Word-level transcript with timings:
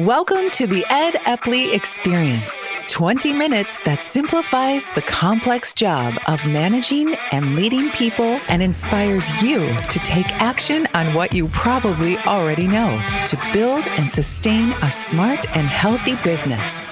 Welcome 0.00 0.50
to 0.50 0.66
the 0.66 0.84
Ed 0.90 1.14
Eppley 1.24 1.72
Experience 1.72 2.68
20 2.90 3.32
minutes 3.32 3.82
that 3.84 4.02
simplifies 4.02 4.92
the 4.92 5.00
complex 5.00 5.72
job 5.72 6.18
of 6.28 6.46
managing 6.46 7.14
and 7.32 7.56
leading 7.56 7.88
people 7.92 8.38
and 8.50 8.62
inspires 8.62 9.42
you 9.42 9.60
to 9.88 9.98
take 10.00 10.30
action 10.34 10.86
on 10.92 11.14
what 11.14 11.32
you 11.32 11.48
probably 11.48 12.18
already 12.18 12.66
know 12.66 13.02
to 13.26 13.38
build 13.54 13.86
and 13.96 14.10
sustain 14.10 14.72
a 14.82 14.90
smart 14.90 15.48
and 15.56 15.66
healthy 15.66 16.16
business. 16.16 16.90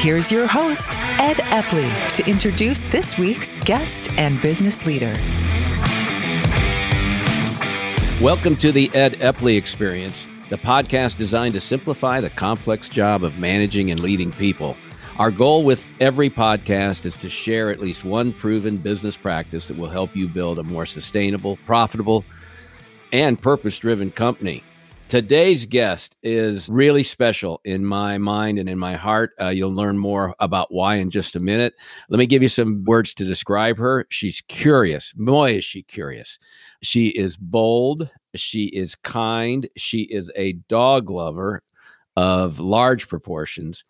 Here's 0.00 0.32
your 0.32 0.48
host, 0.48 0.98
Ed 1.20 1.36
Eppley, 1.52 2.12
to 2.14 2.28
introduce 2.28 2.80
this 2.90 3.16
week's 3.16 3.62
guest 3.62 4.10
and 4.18 4.42
business 4.42 4.84
leader. 4.84 5.14
Welcome 8.20 8.56
to 8.56 8.72
the 8.72 8.90
Ed 8.92 9.12
Eppley 9.20 9.56
Experience, 9.56 10.26
the 10.50 10.58
podcast 10.58 11.16
designed 11.16 11.54
to 11.54 11.60
simplify 11.60 12.20
the 12.20 12.28
complex 12.28 12.88
job 12.88 13.22
of 13.22 13.38
managing 13.38 13.92
and 13.92 14.00
leading 14.00 14.32
people. 14.32 14.76
Our 15.18 15.30
goal 15.30 15.64
with 15.64 15.84
every 16.00 16.28
podcast 16.28 17.06
is 17.06 17.16
to 17.18 17.30
share 17.30 17.70
at 17.70 17.78
least 17.78 18.04
one 18.04 18.32
proven 18.32 18.76
business 18.76 19.16
practice 19.16 19.68
that 19.68 19.78
will 19.78 19.88
help 19.88 20.16
you 20.16 20.26
build 20.26 20.58
a 20.58 20.64
more 20.64 20.86
sustainable, 20.86 21.56
profitable, 21.66 22.24
and 23.12 23.40
purpose 23.40 23.78
driven 23.78 24.10
company. 24.10 24.64
Today's 25.10 25.66
guest 25.66 26.14
is 26.22 26.68
really 26.68 27.02
special 27.02 27.60
in 27.64 27.84
my 27.84 28.16
mind 28.16 28.60
and 28.60 28.68
in 28.68 28.78
my 28.78 28.94
heart. 28.94 29.32
Uh, 29.40 29.48
you'll 29.48 29.74
learn 29.74 29.98
more 29.98 30.36
about 30.38 30.72
why 30.72 30.94
in 30.98 31.10
just 31.10 31.34
a 31.34 31.40
minute. 31.40 31.74
Let 32.10 32.18
me 32.18 32.26
give 32.26 32.42
you 32.42 32.48
some 32.48 32.84
words 32.84 33.12
to 33.14 33.24
describe 33.24 33.76
her. 33.78 34.06
She's 34.10 34.40
curious. 34.42 35.12
Boy, 35.14 35.56
is 35.56 35.64
she 35.64 35.82
curious. 35.82 36.38
She 36.82 37.08
is 37.08 37.36
bold. 37.36 38.08
She 38.36 38.66
is 38.66 38.94
kind. 38.94 39.68
She 39.76 40.02
is 40.02 40.30
a 40.36 40.52
dog 40.68 41.10
lover 41.10 41.64
of 42.14 42.60
large 42.60 43.08
proportions. 43.08 43.82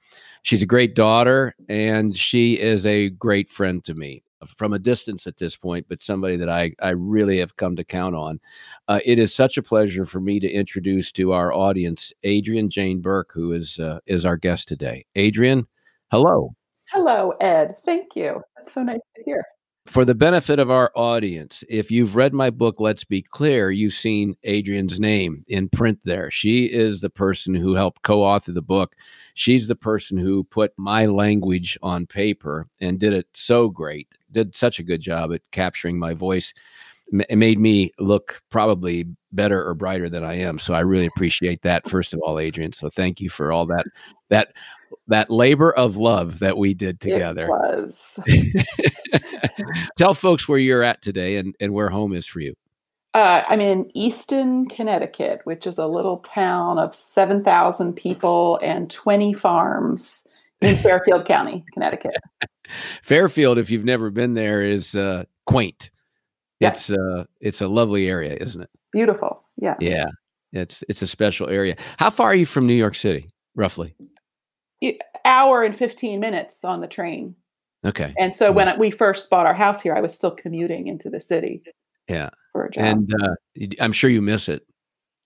She's 0.42 0.62
a 0.62 0.66
great 0.66 0.94
daughter, 0.94 1.54
and 1.68 2.16
she 2.16 2.54
is 2.54 2.86
a 2.86 3.10
great 3.10 3.50
friend 3.50 3.84
to 3.84 3.92
me 3.92 4.22
from 4.46 4.72
a 4.72 4.78
distance 4.78 5.26
at 5.26 5.36
this 5.36 5.56
point, 5.56 5.86
but 5.88 6.02
somebody 6.02 6.36
that 6.36 6.48
I, 6.48 6.72
I 6.80 6.90
really 6.90 7.38
have 7.38 7.56
come 7.56 7.76
to 7.76 7.84
count 7.84 8.14
on. 8.14 8.40
Uh, 8.88 9.00
it 9.04 9.18
is 9.18 9.34
such 9.34 9.56
a 9.56 9.62
pleasure 9.62 10.06
for 10.06 10.20
me 10.20 10.40
to 10.40 10.50
introduce 10.50 11.12
to 11.12 11.32
our 11.32 11.52
audience 11.52 12.12
Adrienne 12.24 12.70
Jane 12.70 13.00
Burke, 13.00 13.30
who 13.32 13.52
is 13.52 13.78
uh, 13.78 14.00
is 14.06 14.24
our 14.24 14.36
guest 14.36 14.68
today. 14.68 15.04
Adrienne, 15.16 15.66
hello. 16.10 16.54
Hello, 16.90 17.30
Ed. 17.40 17.76
Thank 17.84 18.16
you. 18.16 18.42
So 18.64 18.82
nice 18.82 18.98
to 19.16 19.22
hear 19.24 19.44
for 19.90 20.04
the 20.04 20.14
benefit 20.14 20.60
of 20.60 20.70
our 20.70 20.92
audience, 20.94 21.64
if 21.68 21.90
you've 21.90 22.14
read 22.14 22.32
my 22.32 22.48
book, 22.48 22.78
Let's 22.78 23.02
Be 23.02 23.22
Clear, 23.22 23.72
you've 23.72 23.92
seen 23.92 24.36
Adrienne's 24.46 25.00
name 25.00 25.44
in 25.48 25.68
print 25.68 25.98
there. 26.04 26.30
She 26.30 26.66
is 26.66 27.00
the 27.00 27.10
person 27.10 27.56
who 27.56 27.74
helped 27.74 28.02
co 28.02 28.22
author 28.22 28.52
the 28.52 28.62
book. 28.62 28.94
She's 29.34 29.66
the 29.66 29.74
person 29.74 30.16
who 30.16 30.44
put 30.44 30.72
my 30.76 31.06
language 31.06 31.76
on 31.82 32.06
paper 32.06 32.68
and 32.80 33.00
did 33.00 33.12
it 33.12 33.26
so 33.34 33.68
great, 33.68 34.06
did 34.30 34.54
such 34.54 34.78
a 34.78 34.84
good 34.84 35.00
job 35.00 35.32
at 35.32 35.42
capturing 35.50 35.98
my 35.98 36.14
voice. 36.14 36.54
It 37.28 37.38
made 37.38 37.58
me 37.58 37.90
look 37.98 38.40
probably 38.48 39.06
better 39.32 39.66
or 39.66 39.74
brighter 39.74 40.08
than 40.08 40.22
I 40.22 40.34
am. 40.34 40.60
So 40.60 40.72
I 40.72 40.80
really 40.80 41.06
appreciate 41.06 41.62
that, 41.62 41.88
first 41.88 42.14
of 42.14 42.20
all, 42.20 42.38
Adrienne. 42.38 42.72
So 42.72 42.90
thank 42.90 43.20
you 43.20 43.28
for 43.28 43.50
all 43.50 43.66
that 43.66 43.86
that 44.28 44.52
that 45.10 45.30
labor 45.30 45.72
of 45.72 45.96
love 45.96 46.38
that 46.38 46.56
we 46.56 46.72
did 46.74 47.00
together. 47.00 47.44
It 47.44 47.48
was. 47.48 48.18
Tell 49.98 50.14
folks 50.14 50.48
where 50.48 50.58
you're 50.58 50.82
at 50.82 51.02
today 51.02 51.36
and, 51.36 51.54
and 51.60 51.74
where 51.74 51.90
home 51.90 52.14
is 52.14 52.26
for 52.26 52.40
you. 52.40 52.54
Uh, 53.12 53.42
I'm 53.48 53.60
in 53.60 53.90
Easton, 53.94 54.68
Connecticut, 54.68 55.40
which 55.44 55.66
is 55.66 55.78
a 55.78 55.86
little 55.86 56.18
town 56.18 56.78
of 56.78 56.94
7,000 56.94 57.92
people 57.94 58.58
and 58.62 58.88
20 58.88 59.34
farms 59.34 60.24
in 60.60 60.76
Fairfield 60.76 61.26
County, 61.26 61.64
Connecticut. 61.72 62.14
Fairfield, 63.02 63.58
if 63.58 63.68
you've 63.68 63.84
never 63.84 64.10
been 64.10 64.34
there, 64.34 64.64
is 64.64 64.94
uh, 64.94 65.24
quaint. 65.44 65.90
Yeah. 66.60 66.70
It's 66.70 66.90
uh, 66.90 67.24
it's 67.40 67.60
a 67.62 67.68
lovely 67.68 68.06
area, 68.06 68.36
isn't 68.38 68.60
it? 68.60 68.70
Beautiful. 68.92 69.42
Yeah. 69.56 69.76
Yeah. 69.80 70.06
It's 70.52 70.84
it's 70.88 71.02
a 71.02 71.06
special 71.06 71.48
area. 71.48 71.76
How 71.96 72.10
far 72.10 72.28
are 72.28 72.34
you 72.34 72.46
from 72.46 72.66
New 72.66 72.74
York 72.74 72.94
City, 72.94 73.28
roughly? 73.56 73.96
Hour 75.24 75.62
and 75.62 75.76
15 75.76 76.20
minutes 76.20 76.64
on 76.64 76.80
the 76.80 76.86
train. 76.86 77.34
Okay. 77.84 78.14
And 78.18 78.34
so 78.34 78.52
when 78.52 78.78
we 78.78 78.90
first 78.90 79.30
bought 79.30 79.46
our 79.46 79.54
house 79.54 79.80
here, 79.80 79.94
I 79.94 80.00
was 80.00 80.14
still 80.14 80.30
commuting 80.32 80.86
into 80.86 81.08
the 81.08 81.20
city. 81.20 81.62
Yeah. 82.08 82.30
For 82.52 82.66
a 82.66 82.70
job. 82.70 82.84
And 82.84 83.14
uh, 83.22 83.66
I'm 83.80 83.92
sure 83.92 84.10
you 84.10 84.20
miss 84.20 84.48
it. 84.48 84.66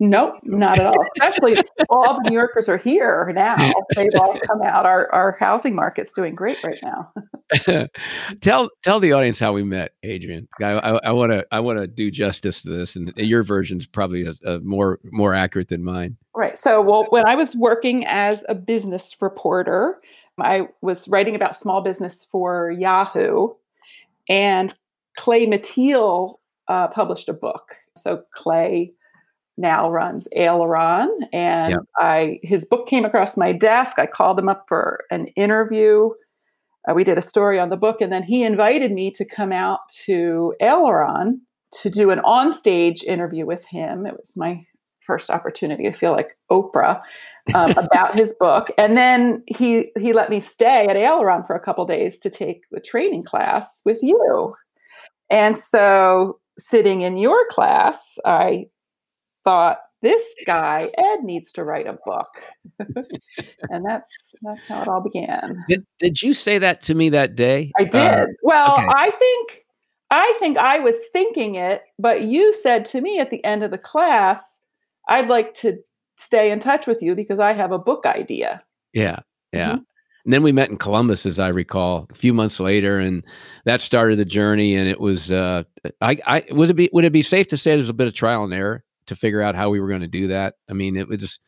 Nope, 0.00 0.34
not 0.42 0.78
at 0.80 0.86
all. 0.86 1.06
Especially 1.20 1.56
all 1.88 2.14
the 2.14 2.28
New 2.28 2.34
Yorkers 2.34 2.68
are 2.68 2.76
here 2.76 3.30
now. 3.34 3.72
They've 3.94 4.10
all 4.18 4.36
come 4.44 4.60
out. 4.62 4.86
Our 4.86 5.12
our 5.14 5.36
housing 5.38 5.74
market's 5.74 6.12
doing 6.12 6.34
great 6.34 6.58
right 6.64 6.78
now. 6.82 7.12
tell 8.40 8.70
tell 8.82 8.98
the 8.98 9.12
audience 9.12 9.38
how 9.38 9.52
we 9.52 9.62
met, 9.62 9.92
Adrienne. 10.04 10.48
I 10.60 11.12
want 11.12 11.30
to 11.30 11.46
I 11.52 11.60
want 11.60 11.78
to 11.78 11.86
do 11.86 12.10
justice 12.10 12.62
to 12.62 12.70
this, 12.70 12.96
and 12.96 13.12
your 13.16 13.44
version 13.44 13.78
is 13.78 13.86
probably 13.86 14.26
a, 14.26 14.34
a 14.44 14.58
more 14.60 14.98
more 15.04 15.32
accurate 15.32 15.68
than 15.68 15.84
mine. 15.84 16.16
Right. 16.36 16.56
So, 16.56 16.80
well, 16.80 17.06
when 17.10 17.26
I 17.26 17.36
was 17.36 17.54
working 17.54 18.04
as 18.06 18.44
a 18.48 18.54
business 18.54 19.16
reporter, 19.20 20.00
I 20.40 20.68
was 20.82 21.06
writing 21.06 21.36
about 21.36 21.54
small 21.54 21.80
business 21.80 22.26
for 22.30 22.70
Yahoo, 22.70 23.50
and 24.28 24.74
Clay 25.16 25.46
Mathile 25.46 26.40
uh, 26.68 26.88
published 26.88 27.28
a 27.28 27.32
book. 27.32 27.76
So 27.96 28.22
Clay 28.34 28.92
now 29.56 29.88
runs 29.88 30.26
Aileron, 30.34 31.10
and 31.32 31.72
yeah. 31.72 31.78
I 31.98 32.40
his 32.42 32.64
book 32.64 32.88
came 32.88 33.04
across 33.04 33.36
my 33.36 33.52
desk. 33.52 33.98
I 33.98 34.06
called 34.06 34.38
him 34.38 34.48
up 34.48 34.64
for 34.66 35.04
an 35.10 35.28
interview. 35.36 36.10
Uh, 36.88 36.94
we 36.94 37.04
did 37.04 37.16
a 37.16 37.22
story 37.22 37.58
on 37.60 37.68
the 37.68 37.76
book, 37.76 38.00
and 38.00 38.12
then 38.12 38.24
he 38.24 38.42
invited 38.42 38.92
me 38.92 39.10
to 39.12 39.24
come 39.24 39.52
out 39.52 39.80
to 40.06 40.54
Aileron 40.60 41.40
to 41.82 41.90
do 41.90 42.10
an 42.10 42.20
onstage 42.20 43.04
interview 43.04 43.46
with 43.46 43.64
him. 43.64 44.06
It 44.06 44.14
was 44.14 44.32
my 44.36 44.64
first 45.04 45.30
opportunity 45.30 45.84
to 45.84 45.92
feel 45.92 46.12
like 46.12 46.36
Oprah 46.50 47.00
um, 47.54 47.70
about 47.76 48.14
his 48.14 48.34
book, 48.38 48.70
and 48.78 48.96
then 48.96 49.42
he 49.46 49.90
he 49.98 50.12
let 50.12 50.30
me 50.30 50.40
stay 50.40 50.86
at 50.86 50.96
Aileron 50.96 51.44
for 51.44 51.54
a 51.54 51.60
couple 51.60 51.84
days 51.86 52.18
to 52.18 52.30
take 52.30 52.62
the 52.70 52.80
training 52.80 53.24
class 53.24 53.82
with 53.84 53.98
you. 54.02 54.54
And 55.30 55.56
so, 55.56 56.38
sitting 56.58 57.02
in 57.02 57.16
your 57.16 57.46
class, 57.48 58.18
I 58.24 58.66
thought 59.44 59.78
this 60.02 60.34
guy 60.46 60.90
Ed 60.98 61.24
needs 61.24 61.50
to 61.52 61.64
write 61.64 61.86
a 61.86 61.98
book, 62.04 62.28
and 63.70 63.84
that's 63.86 64.10
that's 64.42 64.66
how 64.66 64.82
it 64.82 64.88
all 64.88 65.00
began. 65.00 65.64
Did, 65.68 65.86
did 65.98 66.22
you 66.22 66.34
say 66.34 66.58
that 66.58 66.82
to 66.82 66.94
me 66.94 67.08
that 67.10 67.34
day? 67.34 67.72
I 67.78 67.84
uh, 67.84 67.86
did. 67.86 68.12
Uh, 68.12 68.26
well, 68.42 68.74
okay. 68.74 68.86
I 68.88 69.10
think 69.10 69.64
I 70.10 70.36
think 70.38 70.58
I 70.58 70.78
was 70.78 70.96
thinking 71.12 71.56
it, 71.56 71.82
but 71.98 72.22
you 72.22 72.54
said 72.54 72.84
to 72.86 73.00
me 73.00 73.18
at 73.18 73.30
the 73.30 73.44
end 73.44 73.64
of 73.64 73.70
the 73.70 73.78
class, 73.78 74.58
"I'd 75.08 75.28
like 75.28 75.54
to 75.54 75.78
stay 76.16 76.50
in 76.50 76.60
touch 76.60 76.86
with 76.86 77.02
you 77.02 77.14
because 77.14 77.40
I 77.40 77.52
have 77.52 77.72
a 77.72 77.78
book 77.78 78.06
idea." 78.06 78.62
Yeah, 78.92 79.20
yeah. 79.52 79.72
Mm-hmm. 79.72 79.82
And 80.24 80.32
then 80.32 80.42
we 80.42 80.52
met 80.52 80.70
in 80.70 80.78
Columbus, 80.78 81.26
as 81.26 81.38
I 81.38 81.48
recall, 81.48 82.06
a 82.10 82.14
few 82.14 82.32
months 82.32 82.58
later, 82.58 82.98
and 82.98 83.22
that 83.66 83.82
started 83.82 84.18
the 84.18 84.24
journey. 84.24 84.74
And 84.74 84.88
it 84.88 84.98
was, 84.98 85.30
uh, 85.30 85.64
I, 86.00 86.16
I 86.26 86.44
would 86.50 86.70
it 86.70 86.74
be 86.74 86.88
would 86.92 87.04
it 87.04 87.12
be 87.12 87.22
safe 87.22 87.48
to 87.48 87.58
say 87.58 87.74
there's 87.74 87.90
a 87.90 87.94
bit 87.94 88.06
of 88.06 88.14
trial 88.14 88.44
and 88.44 88.54
error? 88.54 88.84
to 89.06 89.16
figure 89.16 89.42
out 89.42 89.54
how 89.54 89.70
we 89.70 89.80
were 89.80 89.88
going 89.88 90.00
to 90.00 90.06
do 90.06 90.28
that. 90.28 90.54
I 90.68 90.72
mean, 90.72 90.96
it 90.96 91.08
was 91.08 91.18
just 91.18 91.40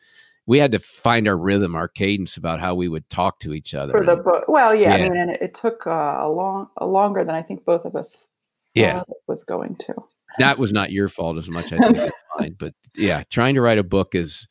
we 0.45 0.59
had 0.59 0.71
to 0.71 0.79
find 0.79 1.27
our 1.27 1.37
rhythm, 1.37 1.75
our 1.75 1.87
cadence 1.87 2.37
about 2.37 2.59
how 2.59 2.73
we 2.75 2.87
would 2.87 3.09
talk 3.09 3.39
to 3.41 3.53
each 3.53 3.73
other. 3.73 3.91
For 3.91 4.05
the 4.05 4.15
book, 4.15 4.45
well, 4.47 4.73
yeah, 4.73 4.95
yeah. 4.95 4.95
I 4.95 5.09
mean, 5.09 5.17
and 5.17 5.31
it, 5.31 5.41
it 5.41 5.53
took 5.53 5.85
uh, 5.85 6.17
a 6.19 6.29
long, 6.29 6.69
a 6.77 6.85
longer 6.85 7.23
than 7.23 7.35
I 7.35 7.41
think 7.41 7.65
both 7.65 7.85
of 7.85 7.95
us 7.95 8.31
yeah 8.73 9.03
was 9.27 9.43
going 9.43 9.75
to. 9.75 9.95
That 10.39 10.57
was 10.57 10.71
not 10.71 10.91
your 10.91 11.09
fault 11.09 11.37
as 11.37 11.49
much, 11.49 11.71
I 11.73 11.77
think, 11.77 11.97
as 11.97 12.11
mine. 12.39 12.55
But 12.57 12.73
yeah, 12.95 13.23
trying 13.29 13.55
to 13.55 13.61
write 13.61 13.77
a 13.77 13.83
book 13.83 14.15
is. 14.15 14.47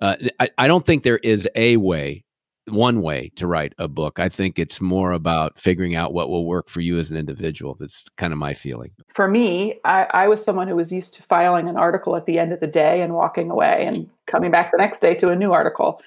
Uh, 0.00 0.16
I, 0.38 0.48
I 0.56 0.66
don't 0.66 0.86
think 0.86 1.02
there 1.02 1.18
is 1.18 1.46
a 1.54 1.76
way 1.76 2.24
one 2.70 3.02
way 3.02 3.30
to 3.36 3.46
write 3.46 3.74
a 3.78 3.88
book. 3.88 4.18
I 4.18 4.28
think 4.28 4.58
it's 4.58 4.80
more 4.80 5.12
about 5.12 5.58
figuring 5.58 5.94
out 5.94 6.12
what 6.12 6.28
will 6.28 6.46
work 6.46 6.68
for 6.68 6.80
you 6.80 6.98
as 6.98 7.10
an 7.10 7.16
individual. 7.16 7.76
That's 7.78 8.04
kind 8.16 8.32
of 8.32 8.38
my 8.38 8.54
feeling. 8.54 8.90
For 9.08 9.28
me, 9.28 9.80
I, 9.84 10.06
I, 10.10 10.28
was 10.28 10.44
someone 10.44 10.68
who 10.68 10.76
was 10.76 10.92
used 10.92 11.14
to 11.14 11.22
filing 11.22 11.68
an 11.68 11.76
article 11.76 12.16
at 12.16 12.26
the 12.26 12.38
end 12.38 12.52
of 12.52 12.60
the 12.60 12.66
day 12.66 13.02
and 13.02 13.14
walking 13.14 13.50
away 13.50 13.84
and 13.86 14.08
coming 14.26 14.50
back 14.50 14.70
the 14.70 14.78
next 14.78 15.00
day 15.00 15.14
to 15.16 15.30
a 15.30 15.36
new 15.36 15.52
article. 15.52 16.00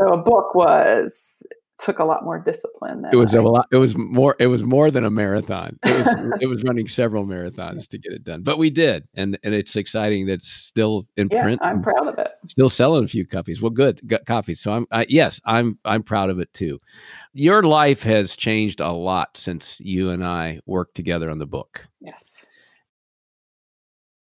So 0.00 0.12
a 0.12 0.18
book 0.18 0.54
was 0.54 1.42
took 1.78 1.98
a 1.98 2.04
lot 2.04 2.24
more 2.24 2.38
discipline. 2.38 3.04
it 3.12 3.16
was 3.16 3.34
I, 3.34 3.38
a 3.38 3.42
lot. 3.42 3.66
It 3.70 3.76
was 3.76 3.96
more. 3.96 4.36
It 4.38 4.48
was 4.48 4.64
more 4.64 4.90
than 4.90 5.04
a 5.04 5.10
marathon. 5.10 5.78
It 5.84 6.06
was. 6.06 6.32
it 6.40 6.46
was 6.46 6.62
running 6.64 6.88
several 6.88 7.24
marathons 7.24 7.88
to 7.88 7.98
get 7.98 8.12
it 8.12 8.24
done, 8.24 8.42
but 8.42 8.58
we 8.58 8.70
did, 8.70 9.06
and 9.14 9.38
and 9.42 9.54
it's 9.54 9.76
exciting. 9.76 10.26
That's 10.26 10.48
still 10.48 11.06
in 11.16 11.28
yeah, 11.30 11.42
print. 11.42 11.60
I'm 11.62 11.82
proud 11.82 12.08
of 12.08 12.18
it. 12.18 12.32
Still 12.46 12.68
selling 12.68 13.04
a 13.04 13.08
few 13.08 13.26
copies. 13.26 13.62
Well, 13.62 13.70
good 13.70 14.00
got 14.06 14.26
copies. 14.26 14.60
So 14.60 14.72
I'm. 14.72 14.86
I, 14.90 15.06
yes, 15.08 15.40
I'm. 15.44 15.78
I'm 15.84 16.02
proud 16.02 16.30
of 16.30 16.38
it 16.38 16.52
too. 16.54 16.80
Your 17.32 17.62
life 17.62 18.02
has 18.02 18.36
changed 18.36 18.80
a 18.80 18.90
lot 18.90 19.36
since 19.36 19.80
you 19.80 20.10
and 20.10 20.24
I 20.24 20.60
worked 20.66 20.94
together 20.94 21.30
on 21.30 21.38
the 21.38 21.46
book. 21.46 21.86
Yes. 22.00 22.42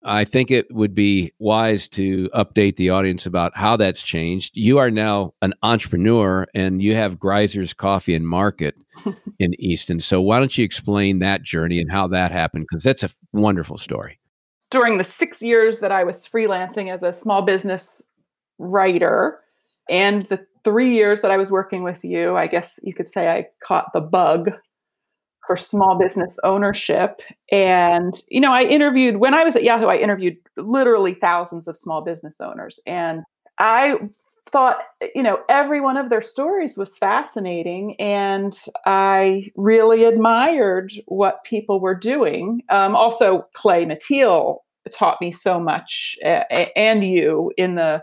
I 0.04 0.24
think 0.24 0.50
it 0.50 0.72
would 0.74 0.94
be 0.94 1.32
wise 1.38 1.88
to 1.90 2.28
update 2.34 2.76
the 2.76 2.90
audience 2.90 3.26
about 3.26 3.56
how 3.56 3.76
that's 3.76 4.02
changed. 4.02 4.56
You 4.56 4.78
are 4.78 4.90
now 4.90 5.34
an 5.42 5.54
entrepreneur 5.62 6.46
and 6.54 6.82
you 6.82 6.96
have 6.96 7.18
Greiser's 7.18 7.72
Coffee 7.72 8.14
and 8.14 8.26
Market 8.26 8.74
in 9.38 9.54
Easton. 9.60 10.00
So 10.00 10.20
why 10.20 10.38
don't 10.38 10.56
you 10.56 10.64
explain 10.64 11.20
that 11.20 11.42
journey 11.42 11.80
and 11.80 11.90
how 11.90 12.08
that 12.08 12.32
happened? 12.32 12.66
Because 12.68 12.82
that's 12.82 13.04
a 13.04 13.10
wonderful 13.32 13.78
story. 13.78 14.18
During 14.70 14.98
the 14.98 15.04
six 15.04 15.42
years 15.42 15.80
that 15.80 15.92
I 15.92 16.02
was 16.02 16.26
freelancing 16.26 16.92
as 16.92 17.02
a 17.02 17.12
small 17.12 17.42
business 17.42 18.02
writer 18.58 19.38
and 19.88 20.26
the 20.26 20.44
three 20.64 20.94
years 20.94 21.20
that 21.22 21.30
I 21.30 21.36
was 21.36 21.50
working 21.50 21.82
with 21.82 22.02
you, 22.04 22.36
I 22.36 22.46
guess 22.46 22.80
you 22.82 22.94
could 22.94 23.08
say 23.08 23.28
I 23.28 23.46
caught 23.60 23.92
the 23.92 24.00
bug 24.00 24.50
for 25.52 25.56
small 25.58 25.98
business 25.98 26.38
ownership. 26.44 27.20
And, 27.50 28.14
you 28.30 28.40
know, 28.40 28.52
I 28.52 28.62
interviewed, 28.62 29.18
when 29.18 29.34
I 29.34 29.44
was 29.44 29.54
at 29.54 29.64
Yahoo, 29.64 29.88
I 29.88 29.98
interviewed 29.98 30.38
literally 30.56 31.12
thousands 31.12 31.68
of 31.68 31.76
small 31.76 32.00
business 32.00 32.40
owners. 32.40 32.80
And 32.86 33.22
I 33.58 33.98
thought, 34.48 34.78
you 35.14 35.22
know, 35.22 35.40
every 35.50 35.78
one 35.78 35.98
of 35.98 36.08
their 36.08 36.22
stories 36.22 36.78
was 36.78 36.96
fascinating. 36.96 37.96
And 38.00 38.58
I 38.86 39.50
really 39.54 40.04
admired 40.04 40.94
what 41.04 41.44
people 41.44 41.80
were 41.80 41.94
doing. 41.94 42.62
Um, 42.70 42.96
also, 42.96 43.46
Clay 43.52 43.84
Mathile 43.84 44.60
taught 44.90 45.20
me 45.20 45.30
so 45.30 45.60
much, 45.60 46.16
uh, 46.24 46.44
and 46.76 47.04
you 47.04 47.52
in 47.58 47.74
the 47.74 48.02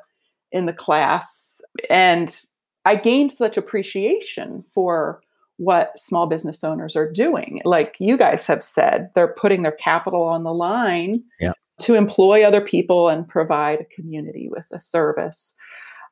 in 0.52 0.68
the 0.68 0.74
class. 0.74 1.62
And 1.90 2.40
I 2.86 2.94
gained 2.94 3.32
such 3.32 3.58
appreciation 3.58 4.64
for 4.64 5.22
what 5.60 6.00
small 6.00 6.26
business 6.26 6.64
owners 6.64 6.96
are 6.96 7.12
doing. 7.12 7.62
Like 7.66 7.98
you 8.00 8.16
guys 8.16 8.46
have 8.46 8.64
said, 8.64 9.10
they're 9.14 9.34
putting 9.34 9.62
their 9.62 9.74
capital 9.74 10.24
on 10.24 10.44
the 10.44 10.54
line 10.54 11.22
yeah. 11.40 11.52
to 11.82 11.96
employ 11.96 12.44
other 12.44 12.62
people 12.62 13.10
and 13.10 13.28
provide 13.28 13.82
a 13.82 13.96
community 13.96 14.48
with 14.50 14.66
a 14.72 14.80
service. 14.80 15.54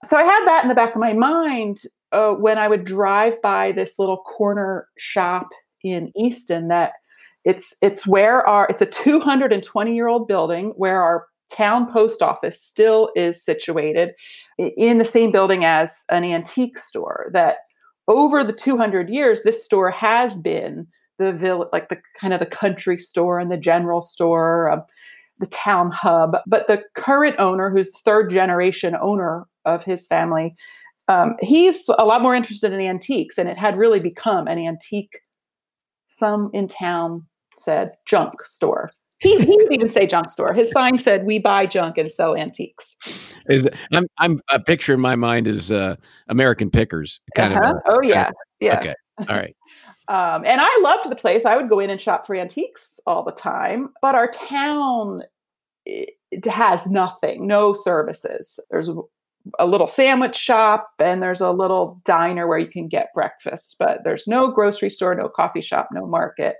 So 0.04 0.18
I 0.18 0.24
had 0.24 0.46
that 0.46 0.64
in 0.64 0.70
the 0.70 0.76
back 0.76 0.94
of 0.94 1.00
my 1.00 1.14
mind 1.14 1.82
uh, 2.12 2.34
when 2.34 2.58
I 2.58 2.68
would 2.68 2.84
drive 2.84 3.42
by 3.42 3.72
this 3.72 3.98
little 3.98 4.18
corner 4.18 4.90
shop 4.98 5.48
in 5.82 6.12
Easton 6.18 6.68
that 6.68 6.94
it's 7.46 7.74
it's 7.82 8.06
where 8.06 8.46
our 8.46 8.68
it's 8.70 8.82
a 8.82 8.86
220 8.86 9.96
year 9.96 10.10
old 10.10 10.28
building 10.28 10.74
where 10.76 11.02
our 11.02 11.28
town 11.50 11.90
post 11.90 12.22
office 12.22 12.62
still 12.62 13.10
is 13.16 13.42
situated 13.42 14.12
in 14.58 14.98
the 14.98 15.06
same 15.06 15.32
building 15.32 15.64
as 15.64 16.04
an 16.10 16.26
antique 16.26 16.78
store 16.78 17.30
that 17.32 17.60
over 18.08 18.44
the 18.44 18.54
200 18.54 19.10
years, 19.10 19.44
this 19.44 19.64
store 19.64 19.92
has 19.92 20.40
been 20.40 20.88
the 21.18 21.34
village, 21.34 21.70
like 21.74 21.90
the 21.90 22.00
kind 22.20 22.34
of 22.34 22.40
the 22.40 22.46
country 22.46 22.98
store 22.98 23.40
and 23.40 23.52
the 23.52 23.58
general 23.58 24.02
store, 24.02 24.70
um, 24.70 24.84
the 25.40 25.48
town 25.48 25.92
hub. 25.92 26.38
But 26.48 26.68
the 26.68 26.84
current 26.96 27.36
owner, 27.40 27.70
who's 27.70 28.00
third 28.02 28.30
generation 28.30 28.96
owner 29.00 29.46
of 29.66 29.84
his 29.84 30.08
family, 30.08 30.56
um, 31.08 31.36
he's 31.42 31.84
a 31.98 32.06
lot 32.06 32.22
more 32.22 32.36
interested 32.36 32.74
in 32.74 32.82
antiques, 32.82 33.38
and 33.38 33.48
it 33.48 33.58
had 33.58 33.78
really 33.78 34.00
become 34.00 34.48
an 34.48 34.58
antique. 34.58 35.20
Some 36.08 36.50
in 36.54 36.68
town 36.68 37.26
said 37.58 37.92
junk 38.06 38.46
store. 38.46 38.92
He, 39.20 39.36
he 39.38 39.58
would 39.58 39.74
even 39.74 39.90
say 39.90 40.06
junk 40.06 40.30
store. 40.30 40.54
His 40.54 40.70
sign 40.72 41.00
said, 41.00 41.26
"We 41.26 41.40
buy 41.40 41.66
junk 41.66 41.98
and 41.98 42.12
sell 42.12 42.36
antiques." 42.36 42.96
Is 43.50 43.68
I'm 43.92 44.06
I'm 44.20 44.42
a 44.52 44.60
picture 44.60 44.94
in 44.94 45.00
my 45.00 45.16
mind 45.16 45.48
is 45.48 45.72
uh, 45.72 45.96
American 46.28 46.70
Pickers 46.70 47.20
kind 47.36 47.54
uh-huh. 47.54 47.72
of. 47.72 47.76
A, 47.78 47.82
oh 47.88 48.00
yeah, 48.04 48.26
kind 48.26 48.28
of, 48.28 48.36
yeah. 48.60 48.78
Okay, 48.78 48.96
all 49.28 49.36
right. 49.36 49.56
um, 50.08 50.46
and 50.46 50.62
I 50.62 50.80
loved 50.84 51.10
the 51.10 51.16
place. 51.16 51.46
I 51.46 51.56
would 51.56 51.70
go 51.70 51.80
in 51.80 51.90
and 51.90 52.00
shop 52.00 52.28
for 52.28 52.36
antiques 52.36 53.00
all 53.08 53.24
the 53.24 53.32
time. 53.32 53.90
But 54.02 54.16
our 54.16 54.30
town 54.30 55.24
it 56.32 56.46
has 56.46 56.88
nothing, 56.88 57.48
no 57.48 57.74
services. 57.74 58.60
There's 58.70 58.90
a, 58.90 58.96
a 59.60 59.66
little 59.66 59.88
sandwich 59.88 60.36
shop 60.36 60.90
and 61.00 61.24
there's 61.24 61.42
a 61.42 61.52
little 61.52 62.02
diner 62.04 62.48
where 62.48 62.58
you 62.58 62.68
can 62.68 62.88
get 62.88 63.14
breakfast, 63.14 63.78
but 63.80 64.04
there's 64.04 64.28
no 64.28 64.52
grocery 64.52 64.90
store, 64.90 65.16
no 65.16 65.30
coffee 65.30 65.62
shop, 65.62 65.90
no 65.94 66.06
market 66.06 66.58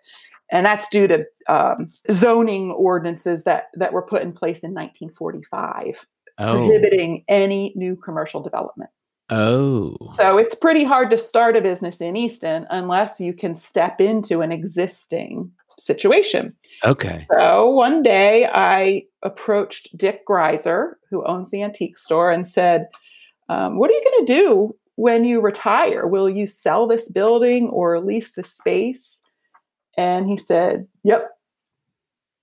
and 0.52 0.66
that's 0.66 0.88
due 0.88 1.08
to 1.08 1.26
um, 1.48 1.90
zoning 2.12 2.72
ordinances 2.72 3.44
that 3.44 3.68
that 3.74 3.94
were 3.94 4.02
put 4.02 4.22
in 4.22 4.32
place 4.32 4.64
in 4.64 4.72
1945 4.72 6.06
oh. 6.40 6.58
prohibiting 6.58 7.24
any 7.28 7.74
new 7.76 7.96
commercial 7.96 8.42
development. 8.42 8.90
Oh. 9.30 9.98
So 10.14 10.38
it's 10.38 10.56
pretty 10.56 10.86
hard 10.86 11.10
to 11.10 11.18
start 11.18 11.58
a 11.58 11.62
business 11.62 12.00
in 12.00 12.16
easton 12.16 12.66
unless 12.70 13.20
you 13.20 13.34
can 13.34 13.54
step 13.54 14.00
into 14.00 14.42
an 14.42 14.54
existing 14.54 15.52
situation. 15.78 16.56
Okay. 16.86 17.26
So 17.38 17.70
one 17.70 18.04
day 18.04 18.48
i 18.54 19.04
approached 19.24 19.96
dick 19.98 20.26
greiser 20.26 20.94
who 21.10 21.26
owns 21.26 21.50
the 21.50 21.62
antique 21.62 21.98
store 21.98 22.32
and 22.32 22.48
said 22.48 22.88
um, 23.50 23.78
what 23.78 23.90
are 23.90 23.94
you 23.94 24.04
going 24.04 24.26
to 24.26 24.34
do 24.34 24.76
when 24.96 25.24
you 25.24 25.42
retire? 25.42 26.08
Will 26.08 26.30
you 26.30 26.48
sell 26.48 26.88
this 26.88 27.10
building 27.10 27.70
or 27.70 28.00
lease 28.00 28.32
the 28.32 28.44
space 28.44 29.22
and 29.98 30.28
he 30.28 30.38
said, 30.38 30.88
Yep. 31.04 31.30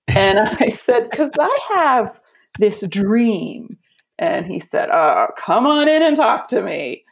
And 0.07 0.39
I 0.39 0.69
said, 0.69 1.09
Because 1.09 1.31
I 1.39 1.59
have 1.73 2.19
this 2.59 2.81
dream. 2.87 3.77
And 4.19 4.45
he 4.45 4.59
said, 4.59 4.89
Oh, 4.91 5.27
come 5.37 5.65
on 5.65 5.87
in 5.87 6.01
and 6.01 6.15
talk 6.15 6.47
to 6.49 6.61
me. 6.61 7.03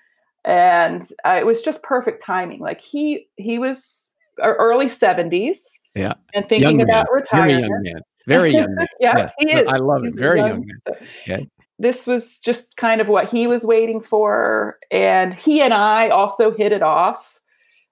And 0.46 1.02
uh, 1.24 1.38
it 1.40 1.46
was 1.46 1.62
just 1.62 1.84
perfect 1.84 2.24
timing. 2.24 2.60
Like 2.60 2.82
he 2.82 3.28
he 3.38 3.58
was 3.58 4.12
early 4.42 4.88
70s. 4.88 5.60
Yeah. 5.96 6.14
And 6.34 6.48
thinking 6.50 6.80
young 6.80 6.82
about 6.82 7.08
man. 7.10 7.14
retirement. 7.14 7.62
Very 7.62 7.70
young 7.70 7.84
man. 7.84 8.02
Very 8.28 8.54
young 8.54 8.76
man. 8.76 8.88
yeah, 9.00 9.18
yes. 9.18 9.34
he 9.40 9.52
is. 9.52 9.68
I 9.68 9.78
love 9.78 10.02
He's 10.04 10.14
it. 10.14 10.20
Very 10.20 10.40
young, 10.40 10.50
young 10.50 10.68
man. 10.68 10.78
So 10.88 10.94
okay. 11.22 11.50
This 11.80 12.08
was 12.08 12.40
just 12.40 12.76
kind 12.78 13.02
of 13.02 13.10
what 13.10 13.30
he 13.30 13.48
was 13.48 13.66
waiting 13.66 14.02
for. 14.02 14.78
And 14.92 15.34
he 15.34 15.62
and 15.62 15.74
I 15.74 16.10
also 16.10 16.52
hit 16.52 16.72
it 16.72 16.82
off 16.82 17.40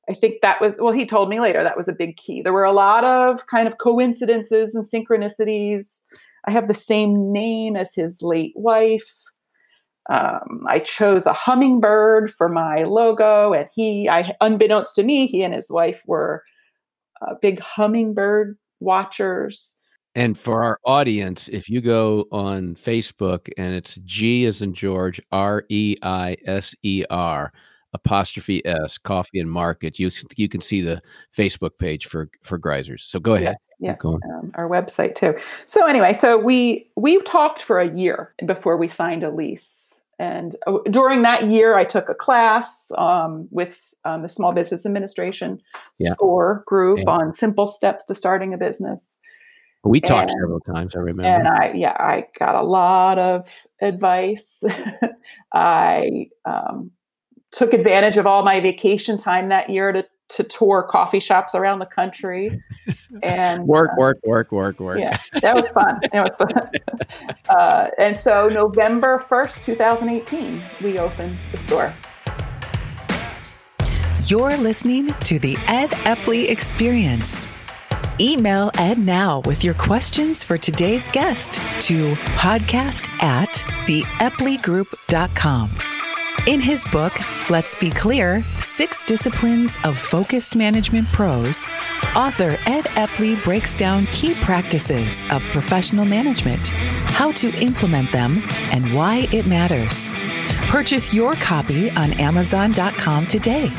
I 0.09 0.13
think 0.13 0.41
that 0.41 0.59
was, 0.59 0.75
well, 0.79 0.93
he 0.93 1.05
told 1.05 1.29
me 1.29 1.39
later 1.39 1.63
that 1.63 1.77
was 1.77 1.87
a 1.87 1.93
big 1.93 2.17
key. 2.17 2.41
There 2.41 2.53
were 2.53 2.63
a 2.63 2.71
lot 2.71 3.03
of 3.03 3.45
kind 3.47 3.67
of 3.67 3.77
coincidences 3.77 4.75
and 4.75 4.83
synchronicities. 4.85 6.01
I 6.45 6.51
have 6.51 6.67
the 6.67 6.73
same 6.73 7.31
name 7.31 7.75
as 7.75 7.93
his 7.93 8.21
late 8.21 8.53
wife. 8.55 9.11
Um, 10.09 10.65
I 10.67 10.79
chose 10.79 11.25
a 11.25 11.33
hummingbird 11.33 12.31
for 12.31 12.49
my 12.49 12.83
logo, 12.83 13.53
and 13.53 13.69
he, 13.73 14.09
I, 14.09 14.33
unbeknownst 14.41 14.95
to 14.95 15.03
me, 15.03 15.27
he 15.27 15.43
and 15.43 15.53
his 15.53 15.69
wife 15.69 16.01
were 16.07 16.43
uh, 17.21 17.35
big 17.41 17.59
hummingbird 17.59 18.57
watchers. 18.79 19.75
And 20.15 20.37
for 20.37 20.63
our 20.63 20.79
audience, 20.83 21.47
if 21.49 21.69
you 21.69 21.79
go 21.79 22.25
on 22.31 22.75
Facebook 22.75 23.49
and 23.57 23.73
it's 23.73 23.95
G 24.03 24.45
as 24.45 24.61
in 24.61 24.73
George, 24.73 25.21
R 25.31 25.63
E 25.69 25.95
I 26.01 26.35
S 26.45 26.75
E 26.83 27.05
R, 27.09 27.53
apostrophe 27.93 28.65
s 28.65 28.97
coffee 28.97 29.39
and 29.39 29.51
market 29.51 29.99
you 29.99 30.09
you 30.35 30.47
can 30.47 30.61
see 30.61 30.81
the 30.81 31.01
facebook 31.35 31.77
page 31.77 32.05
for 32.05 32.29
for 32.41 32.57
Greisers 32.57 33.01
so 33.01 33.19
go 33.19 33.33
ahead 33.33 33.57
yeah, 33.79 33.95
yeah. 34.03 34.09
Um, 34.09 34.51
our 34.55 34.69
website 34.69 35.15
too 35.15 35.35
so 35.65 35.85
anyway 35.85 36.13
so 36.13 36.37
we 36.37 36.89
we 36.95 37.21
talked 37.23 37.61
for 37.61 37.79
a 37.79 37.89
year 37.89 38.33
before 38.45 38.77
we 38.77 38.87
signed 38.87 39.23
a 39.23 39.29
lease 39.29 39.93
and 40.19 40.55
uh, 40.67 40.77
during 40.89 41.23
that 41.23 41.47
year 41.47 41.75
i 41.75 41.83
took 41.83 42.07
a 42.07 42.15
class 42.15 42.91
um, 42.97 43.47
with 43.51 43.93
um, 44.05 44.21
the 44.21 44.29
small 44.29 44.53
business 44.53 44.85
administration 44.85 45.59
yeah. 45.99 46.11
score 46.11 46.63
group 46.67 46.99
yeah. 46.99 47.09
on 47.09 47.33
simple 47.33 47.67
steps 47.67 48.05
to 48.05 48.15
starting 48.15 48.53
a 48.53 48.57
business 48.57 49.17
we 49.83 49.99
talked 49.99 50.29
and, 50.29 50.39
several 50.39 50.59
times 50.61 50.95
i 50.95 50.99
remember 50.99 51.23
and 51.23 51.47
i 51.47 51.71
yeah 51.73 51.95
i 51.99 52.25
got 52.39 52.55
a 52.55 52.61
lot 52.61 53.17
of 53.17 53.49
advice 53.81 54.63
i 55.53 56.27
um, 56.45 56.91
took 57.51 57.73
advantage 57.73 58.17
of 58.17 58.25
all 58.25 58.43
my 58.43 58.59
vacation 58.59 59.17
time 59.17 59.49
that 59.49 59.69
year 59.69 59.91
to 59.91 60.05
to 60.31 60.43
tour 60.43 60.83
coffee 60.83 61.19
shops 61.19 61.53
around 61.53 61.79
the 61.79 61.85
country 61.85 62.61
and 63.23 63.65
work, 63.65 63.91
uh, 63.91 63.95
work, 63.97 64.19
work, 64.23 64.51
work, 64.51 64.79
work. 64.79 64.99
Yeah, 64.99 65.17
that 65.41 65.55
was 65.55 65.65
fun. 65.73 65.99
It 66.03 66.19
was 66.19 66.31
fun. 66.37 66.71
Uh, 67.49 67.89
and 67.97 68.17
so 68.17 68.47
November 68.47 69.25
1st, 69.29 69.65
2018, 69.65 70.61
we 70.81 70.99
opened 70.99 71.37
the 71.51 71.57
store. 71.57 71.93
You're 74.23 74.55
listening 74.55 75.07
to 75.25 75.37
the 75.37 75.57
Ed 75.67 75.89
Eppley 76.05 76.49
Experience. 76.49 77.49
Email 78.21 78.71
Ed 78.77 78.99
now 78.99 79.41
with 79.45 79.65
your 79.65 79.73
questions 79.73 80.45
for 80.45 80.57
today's 80.57 81.09
guest 81.09 81.55
to 81.81 82.13
podcast 82.37 83.09
at 83.21 83.49
theeppleygroup.com. 83.85 86.00
In 86.47 86.59
his 86.59 86.83
book, 86.85 87.13
Let's 87.51 87.75
Be 87.75 87.91
Clear 87.91 88.43
Six 88.59 89.03
Disciplines 89.03 89.77
of 89.83 89.95
Focused 89.95 90.55
Management 90.55 91.07
Pros, 91.09 91.63
author 92.15 92.57
Ed 92.65 92.85
Eppley 92.95 93.41
breaks 93.43 93.75
down 93.75 94.07
key 94.07 94.33
practices 94.41 95.23
of 95.29 95.43
professional 95.51 96.03
management, 96.03 96.69
how 97.09 97.31
to 97.33 97.51
implement 97.61 98.11
them, 98.11 98.41
and 98.71 98.91
why 98.91 99.27
it 99.31 99.45
matters. 99.45 100.09
Purchase 100.67 101.13
your 101.13 101.33
copy 101.33 101.91
on 101.91 102.11
Amazon.com 102.13 103.27
today. 103.27 103.69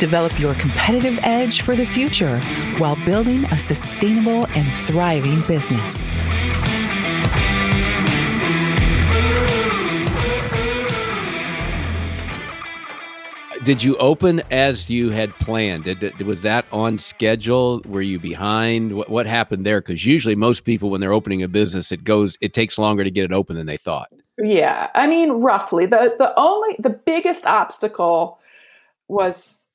Develop 0.00 0.40
your 0.40 0.54
competitive 0.54 1.20
edge 1.22 1.60
for 1.60 1.76
the 1.76 1.86
future 1.86 2.40
while 2.78 2.96
building 3.04 3.44
a 3.44 3.58
sustainable 3.60 4.46
and 4.56 4.66
thriving 4.74 5.40
business. 5.42 6.10
Did 13.66 13.82
you 13.82 13.96
open 13.96 14.40
as 14.52 14.88
you 14.88 15.10
had 15.10 15.34
planned? 15.40 15.84
Did, 15.84 16.18
was 16.22 16.42
that 16.42 16.64
on 16.72 16.98
schedule? 16.98 17.82
Were 17.84 18.00
you 18.00 18.20
behind? 18.20 18.92
What, 18.96 19.10
what 19.10 19.26
happened 19.26 19.66
there? 19.66 19.80
Because 19.80 20.06
usually 20.06 20.36
most 20.36 20.60
people, 20.60 20.88
when 20.88 21.00
they're 21.00 21.12
opening 21.12 21.42
a 21.42 21.48
business, 21.48 21.90
it 21.90 22.04
goes 22.04 22.38
it 22.40 22.54
takes 22.54 22.78
longer 22.78 23.02
to 23.02 23.10
get 23.10 23.24
it 23.24 23.32
open 23.32 23.56
than 23.56 23.66
they 23.66 23.76
thought. 23.76 24.08
Yeah, 24.38 24.88
I 24.94 25.08
mean, 25.08 25.32
roughly 25.42 25.84
the 25.84 26.14
the 26.16 26.32
only 26.36 26.76
the 26.78 26.90
biggest 26.90 27.44
obstacle 27.44 28.38
was 29.08 29.68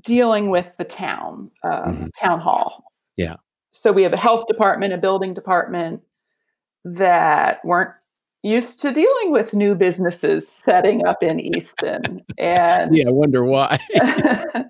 dealing 0.00 0.48
with 0.48 0.74
the 0.78 0.84
town 0.84 1.50
um, 1.62 1.72
Mhm. 1.72 2.10
town 2.18 2.40
hall. 2.40 2.84
Yeah. 3.16 3.36
So 3.72 3.92
we 3.92 4.02
have 4.04 4.14
a 4.14 4.16
health 4.16 4.46
department, 4.46 4.94
a 4.94 4.98
building 4.98 5.34
department 5.34 6.00
that 6.84 7.62
weren't 7.64 7.90
used 8.42 8.80
to 8.80 8.92
dealing 8.92 9.30
with 9.32 9.54
new 9.54 9.74
businesses 9.74 10.48
setting 10.48 11.04
up 11.06 11.22
in 11.22 11.38
Easton, 11.40 12.22
and 12.38 12.94
Yeah, 12.96 13.08
I 13.08 13.12
wonder 13.12 13.44
why. 13.44 13.78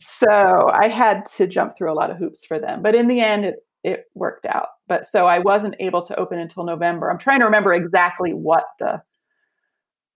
so 0.00 0.70
I 0.72 0.88
had 0.88 1.24
to 1.36 1.46
jump 1.46 1.76
through 1.76 1.92
a 1.92 1.94
lot 1.94 2.10
of 2.10 2.16
hoops 2.16 2.44
for 2.46 2.58
them. 2.58 2.82
But 2.82 2.94
in 2.94 3.08
the 3.08 3.20
end, 3.20 3.44
it, 3.44 3.56
it 3.84 4.04
worked 4.14 4.46
out. 4.46 4.68
But 4.88 5.04
so 5.04 5.26
I 5.26 5.38
wasn't 5.40 5.74
able 5.80 6.02
to 6.02 6.18
open 6.18 6.38
until 6.38 6.64
November. 6.64 7.10
I'm 7.10 7.18
trying 7.18 7.40
to 7.40 7.44
remember 7.46 7.72
exactly 7.72 8.32
what 8.32 8.64
the 8.78 9.02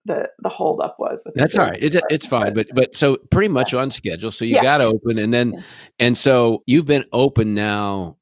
the 0.05 0.29
the 0.39 0.49
holdup 0.49 0.97
was. 0.99 1.23
With 1.25 1.33
That's 1.35 1.55
all 1.57 1.65
right. 1.65 1.81
It, 1.83 1.95
it's 2.09 2.27
fine. 2.27 2.53
But 2.53 2.67
but 2.75 2.95
so 2.95 3.17
pretty 3.31 3.47
much 3.51 3.73
on 3.73 3.89
schedule. 3.91 4.31
So 4.31 4.45
you 4.45 4.55
Yeah. 4.55 4.61
got 4.61 4.81
open, 4.81 5.17
and 5.17 5.33
then 5.33 5.53
Yeah. 5.53 5.59
and 5.99 6.17
so 6.17 6.61
you've 6.67 6.85
been 6.85 7.05
open 7.11 7.55
now. 7.55 8.17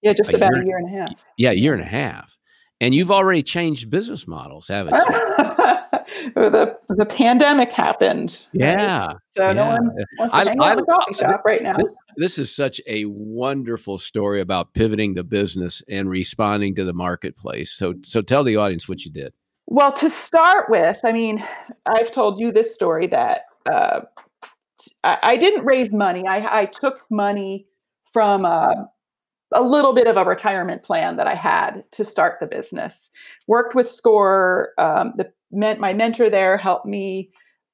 yeah, 0.00 0.12
just 0.14 0.32
a 0.32 0.36
about 0.36 0.52
year- 0.54 0.62
a 0.62 0.66
year 0.66 0.78
and 0.78 0.86
a 0.94 1.00
half. 1.00 1.10
Yeah, 1.36 1.50
a 1.50 1.54
year 1.54 1.72
and 1.74 1.82
a 1.82 1.86
half, 1.86 2.37
and 2.80 2.94
you've 2.94 3.10
already 3.10 3.42
changed 3.42 3.90
business 3.90 4.26
models, 4.26 4.68
haven't 4.68 4.94
you? 4.94 5.02
the 6.34 6.78
the 6.88 7.06
pandemic 7.06 7.72
happened. 7.72 8.44
right? 8.54 8.60
yeah. 8.62 9.12
So 9.30 9.52
no 9.52 9.66
one 9.66 9.90
wants 10.18 10.32
to 10.34 10.40
I- 10.40 10.44
hang 10.44 10.60
I- 10.60 10.70
out 10.72 10.78
the 10.78 10.84
coffee 10.84 11.14
shop 11.14 11.42
right 11.44 11.62
now. 11.62 11.76
This, 11.76 11.96
this 12.16 12.38
is 12.38 12.54
such 12.54 12.80
a 12.86 13.04
wonderful 13.06 13.98
story 13.98 14.40
about 14.40 14.72
pivoting 14.74 15.14
the 15.14 15.24
business 15.24 15.82
and 15.88 16.08
responding 16.10 16.74
to 16.76 16.84
the 16.84 16.92
marketplace. 16.94 17.72
So, 17.72 17.94
so 18.02 18.22
tell 18.22 18.44
the 18.44 18.56
audience 18.56 18.88
what 18.88 19.04
you 19.04 19.10
did. 19.10 19.32
Well, 19.66 19.92
to 19.92 20.08
start 20.08 20.70
with, 20.70 20.98
I 21.04 21.12
mean, 21.12 21.44
I've 21.86 22.10
told 22.10 22.40
you 22.40 22.50
this 22.50 22.74
story 22.74 23.06
that 23.08 23.42
uh, 23.70 24.00
I, 25.04 25.18
I 25.22 25.36
didn't 25.36 25.64
raise 25.66 25.92
money. 25.92 26.26
I, 26.26 26.60
I 26.60 26.64
took 26.64 27.00
money 27.10 27.66
from 28.10 28.44
a, 28.46 28.88
a 29.54 29.62
little 29.62 29.94
bit 29.94 30.06
of 30.06 30.16
a 30.16 30.24
retirement 30.24 30.82
plan 30.82 31.16
that 31.16 31.26
I 31.26 31.34
had 31.34 31.84
to 31.92 32.04
start 32.04 32.38
the 32.40 32.46
business. 32.46 33.10
Worked 33.46 33.74
with 33.74 33.88
SCORE. 33.88 34.70
Um, 34.78 35.12
the 35.16 35.30
my 35.50 35.94
mentor 35.94 36.28
there 36.28 36.58
helped 36.58 36.84
me 36.84 37.30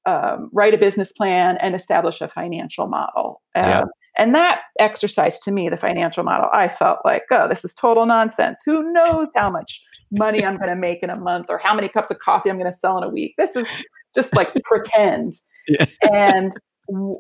um, 0.07 0.50
write 0.52 0.75
a 0.75 0.78
business 0.78 1.12
plan 1.12 1.57
and 1.59 1.75
establish 1.75 2.21
a 2.21 2.28
financial 2.28 2.87
model. 2.87 3.43
Yeah. 3.57 3.81
Um, 3.81 3.88
and 4.16 4.35
that 4.35 4.61
exercise 4.78 5.40
to 5.40 5.50
me, 5.50 5.69
the 5.69 5.76
financial 5.76 6.23
model, 6.23 6.49
I 6.52 6.69
felt 6.69 7.00
like, 7.04 7.25
oh, 7.31 7.49
this 7.49 7.64
is 7.64 7.75
total 7.75 8.07
nonsense. 8.07 8.62
Who 8.64 8.93
knows 8.93 9.26
how 9.35 9.50
much 9.50 9.83
money 10.12 10.45
I'm 10.45 10.57
going 10.57 10.69
to 10.69 10.76
make 10.76 11.02
in 11.02 11.11
a 11.11 11.16
month 11.16 11.47
or 11.49 11.59
how 11.59 11.75
many 11.75 11.88
cups 11.88 12.11
of 12.11 12.21
coffee 12.21 12.49
I'm 12.49 12.59
going 12.59 12.71
to 12.71 12.76
sell 12.76 12.97
in 12.99 13.02
a 13.02 13.09
week? 13.09 13.35
This 13.38 13.57
is 13.57 13.66
just 14.14 14.35
like 14.37 14.54
pretend. 14.64 15.35
Yeah. 15.66 15.87
And 16.12 16.52
w- 16.90 17.19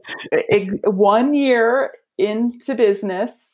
ex- 0.50 0.74
one 0.84 1.32
year 1.32 1.94
into 2.18 2.74
business, 2.74 3.53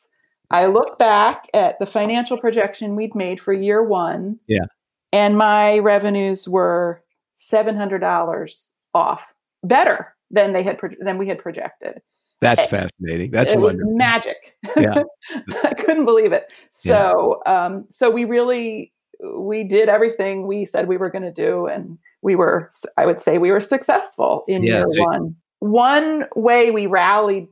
I 0.51 0.65
look 0.67 0.99
back 0.99 1.47
at 1.53 1.79
the 1.79 1.85
financial 1.85 2.37
projection 2.37 2.95
we'd 2.95 3.15
made 3.15 3.39
for 3.41 3.53
year 3.53 3.83
one. 3.83 4.39
Yeah. 4.47 4.65
And 5.13 5.37
my 5.37 5.79
revenues 5.79 6.47
were 6.47 7.03
$700 7.37 8.71
off, 8.93 9.33
better 9.63 10.15
than 10.29 10.53
they 10.53 10.63
had 10.63 10.77
pro- 10.77 10.89
than 10.99 11.17
we 11.17 11.27
had 11.27 11.37
projected 11.39 12.01
That's 12.41 12.61
Eh, 12.63 12.67
fascinating. 12.67 13.31
That's 13.31 13.53
it 13.53 13.59
was 13.59 13.75
magic. 13.79 14.55
Yeah. 14.77 15.03
I 15.63 15.73
couldn't 15.73 16.05
believe 16.05 16.31
it. 16.31 16.45
Yeah. 16.83 17.11
So, 17.11 17.41
um, 17.45 17.85
so 17.89 18.09
we 18.09 18.25
really 18.25 18.91
we 19.35 19.63
did 19.63 19.87
everything 19.89 20.47
we 20.47 20.65
said 20.65 20.87
we 20.87 20.97
were 20.97 21.11
going 21.11 21.23
to 21.23 21.31
do, 21.31 21.67
and 21.67 21.99
we 22.23 22.35
were. 22.35 22.69
I 22.97 23.05
would 23.05 23.19
say 23.19 23.37
we 23.37 23.51
were 23.51 23.59
successful 23.59 24.43
in 24.47 24.63
Yeah, 24.63 24.79
year 24.79 24.85
so- 24.93 25.03
one. 25.03 25.35
One 25.59 26.25
way 26.35 26.71
we 26.71 26.87
rallied 26.87 27.47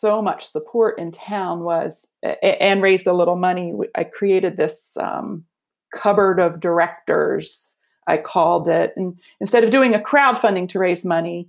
so 0.00 0.22
much 0.22 0.46
support 0.46 0.98
in 0.98 1.10
town 1.10 1.64
was 1.64 2.08
and 2.42 2.82
raised 2.82 3.06
a 3.06 3.12
little 3.12 3.36
money. 3.36 3.72
I 3.94 4.04
created 4.04 4.56
this 4.56 4.96
um, 5.00 5.44
cupboard 5.92 6.38
of 6.40 6.60
directors. 6.60 7.76
I 8.06 8.16
called 8.16 8.68
it, 8.68 8.94
and 8.96 9.18
instead 9.40 9.64
of 9.64 9.70
doing 9.70 9.94
a 9.94 9.98
crowdfunding 9.98 10.68
to 10.70 10.78
raise 10.78 11.04
money, 11.04 11.48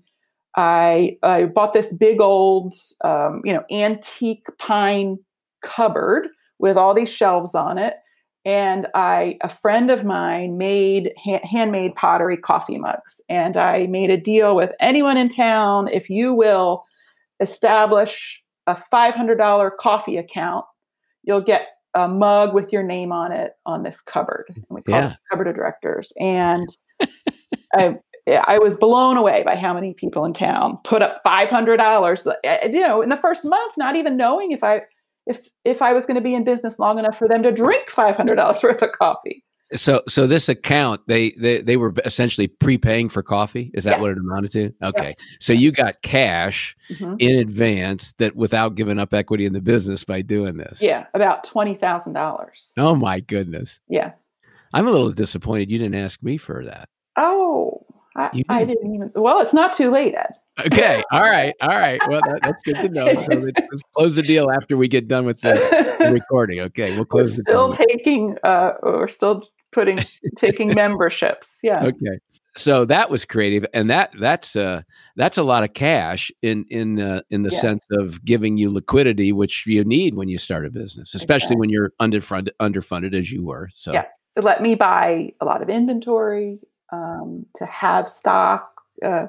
I, 0.57 1.17
I 1.23 1.45
bought 1.45 1.73
this 1.73 1.93
big 1.93 2.19
old, 2.19 2.73
um, 3.03 3.41
you 3.45 3.53
know, 3.53 3.63
antique 3.71 4.47
pine 4.57 5.19
cupboard 5.61 6.27
with 6.57 6.75
all 6.75 6.93
these 6.93 7.11
shelves 7.11 7.55
on 7.55 7.77
it. 7.77 7.95
And 8.45 8.87
I, 8.95 9.37
a 9.41 9.49
friend 9.49 9.91
of 9.91 10.03
mine 10.03 10.57
made 10.57 11.13
ha- 11.17 11.39
handmade 11.43 11.95
pottery 11.95 12.37
coffee 12.37 12.77
mugs. 12.77 13.21
And 13.29 13.55
I 13.57 13.87
made 13.87 14.09
a 14.09 14.17
deal 14.17 14.55
with 14.55 14.71
anyone 14.79 15.17
in 15.17 15.29
town 15.29 15.87
if 15.89 16.09
you 16.09 16.33
will 16.33 16.85
establish 17.39 18.43
a 18.67 18.75
$500 18.75 19.71
coffee 19.77 20.17
account, 20.17 20.65
you'll 21.23 21.41
get 21.41 21.67
a 21.95 22.07
mug 22.07 22.53
with 22.53 22.71
your 22.71 22.83
name 22.83 23.11
on 23.11 23.31
it 23.31 23.53
on 23.65 23.83
this 23.83 24.01
cupboard. 24.01 24.45
And 24.49 24.63
we 24.69 24.81
call 24.81 24.95
Yeah. 24.95 25.11
it 25.13 25.17
cupboard 25.31 25.47
of 25.47 25.55
directors. 25.55 26.13
And 26.19 26.67
I, 27.73 27.97
I 28.27 28.59
was 28.59 28.77
blown 28.77 29.17
away 29.17 29.43
by 29.43 29.55
how 29.55 29.73
many 29.73 29.93
people 29.93 30.23
in 30.25 30.33
town 30.33 30.77
put 30.83 31.01
up 31.01 31.19
five 31.23 31.49
hundred 31.49 31.77
dollars. 31.77 32.27
Uh, 32.27 32.33
you 32.63 32.81
know, 32.81 33.01
in 33.01 33.09
the 33.09 33.17
first 33.17 33.43
month, 33.43 33.73
not 33.77 33.95
even 33.95 34.17
knowing 34.17 34.51
if 34.51 34.63
I 34.63 34.81
if 35.25 35.47
if 35.65 35.81
I 35.81 35.93
was 35.93 36.05
going 36.05 36.15
to 36.15 36.21
be 36.21 36.35
in 36.35 36.43
business 36.43 36.77
long 36.77 36.99
enough 36.99 37.17
for 37.17 37.27
them 37.27 37.41
to 37.43 37.51
drink 37.51 37.89
five 37.89 38.15
hundred 38.15 38.35
dollars 38.35 38.61
worth 38.61 38.81
of 38.83 38.91
coffee. 38.91 39.43
So, 39.75 40.01
so 40.07 40.25
this 40.25 40.49
account, 40.49 41.01
they, 41.07 41.31
they, 41.31 41.61
they 41.61 41.77
were 41.77 41.93
essentially 42.03 42.47
prepaying 42.47 43.09
for 43.09 43.21
coffee. 43.21 43.69
Is 43.75 43.83
that 43.83 43.91
Yes. 43.97 44.01
what 44.01 44.11
it 44.11 44.17
amounted 44.17 44.51
to? 44.53 44.73
Okay. 44.81 45.15
So 45.39 45.53
you 45.53 45.71
got 45.71 46.01
cash 46.01 46.75
Mhm. 46.89 47.17
in 47.19 47.37
advance 47.39 48.13
that 48.17 48.35
without 48.35 48.73
giving 48.75 48.97
up 48.97 49.13
equity 49.13 49.45
in 49.45 49.53
the 49.53 49.61
business 49.61 50.03
by 50.03 50.21
doing 50.23 50.57
this. 50.57 50.81
Yeah, 50.81 51.05
about 51.13 51.43
twenty 51.43 51.75
thousand 51.75 52.13
dollars. 52.13 52.71
Oh 52.77 52.95
my 52.95 53.19
goodness. 53.19 53.79
Yeah. 53.87 54.13
I'm 54.73 54.87
a 54.87 54.91
little 54.91 55.11
disappointed 55.11 55.69
you 55.69 55.77
didn't 55.77 55.95
ask 55.95 56.21
me 56.23 56.37
for 56.37 56.65
that. 56.65 56.89
Oh, 57.15 57.85
I, 58.15 58.29
You 58.33 58.43
I 58.49 58.65
did. 58.65 58.75
didn't 58.79 58.95
even. 58.95 59.11
Well, 59.15 59.39
it's 59.41 59.53
not 59.53 59.73
too 59.73 59.91
late, 59.91 60.15
Ed. 60.15 60.33
Okay. 60.65 61.03
All 61.11 61.21
right. 61.21 61.53
All 61.61 61.69
right. 61.79 62.01
Well, 62.09 62.21
that, 62.25 62.39
that's 62.43 62.61
good 62.63 62.75
to 62.77 62.89
know. 62.89 63.05
So 63.07 63.13
let's, 63.37 63.59
let's 63.59 63.83
close 63.95 64.15
the 64.15 64.21
deal 64.23 64.49
after 64.51 64.75
we 64.77 64.87
get 64.87 65.07
done 65.07 65.25
with 65.25 65.39
the, 65.41 65.53
the 65.99 66.11
recording. 66.11 66.59
Okay. 66.61 66.89
We'll 66.91 66.99
we're 66.99 67.05
close 67.05 67.37
the 67.37 67.43
deal. 67.43 67.71
still 67.71 67.85
deal. 67.85 67.85
taking. 67.97 68.37
Uh, 68.43 68.71
we're 68.83 69.07
still 69.07 69.47
putting 69.71 69.99
taking 70.37 70.73
memberships. 70.73 71.59
Yeah. 71.63 71.83
okay. 71.83 72.19
So 72.55 72.83
that 72.85 73.09
was 73.09 73.25
creative, 73.25 73.65
and 73.73 73.89
that 73.89 74.11
that's 74.19 74.55
uh 74.55 74.81
that's 75.15 75.37
a 75.37 75.43
lot 75.43 75.63
of 75.63 75.73
cash 75.73 76.31
in 76.41 76.65
in 76.69 76.95
the 76.95 77.23
in 77.29 77.43
the 77.43 77.51
Yeah. 77.51 77.59
sense 77.59 77.85
of 77.91 78.23
giving 78.25 78.57
you 78.57 78.69
liquidity, 78.69 79.31
which 79.31 79.65
you 79.67 79.83
need 79.83 80.15
when 80.15 80.29
you 80.29 80.37
start 80.37 80.65
a 80.65 80.69
business, 80.71 81.13
especially 81.13 81.55
when 81.55 81.69
you're 81.69 81.91
underfunded 82.01 82.49
underfunded 82.59 83.13
as 83.17 83.31
you 83.31 83.45
were. 83.45 83.69
So 83.73 83.93
Yeah. 83.93 84.05
It 84.35 84.43
let 84.43 84.61
me 84.61 84.75
buy 84.75 85.33
a 85.41 85.45
lot 85.45 85.61
of 85.61 85.69
inventory 85.69 86.59
um, 86.91 87.45
to 87.55 87.65
have 87.65 88.07
stock. 88.07 88.81
Uh, 89.03 89.27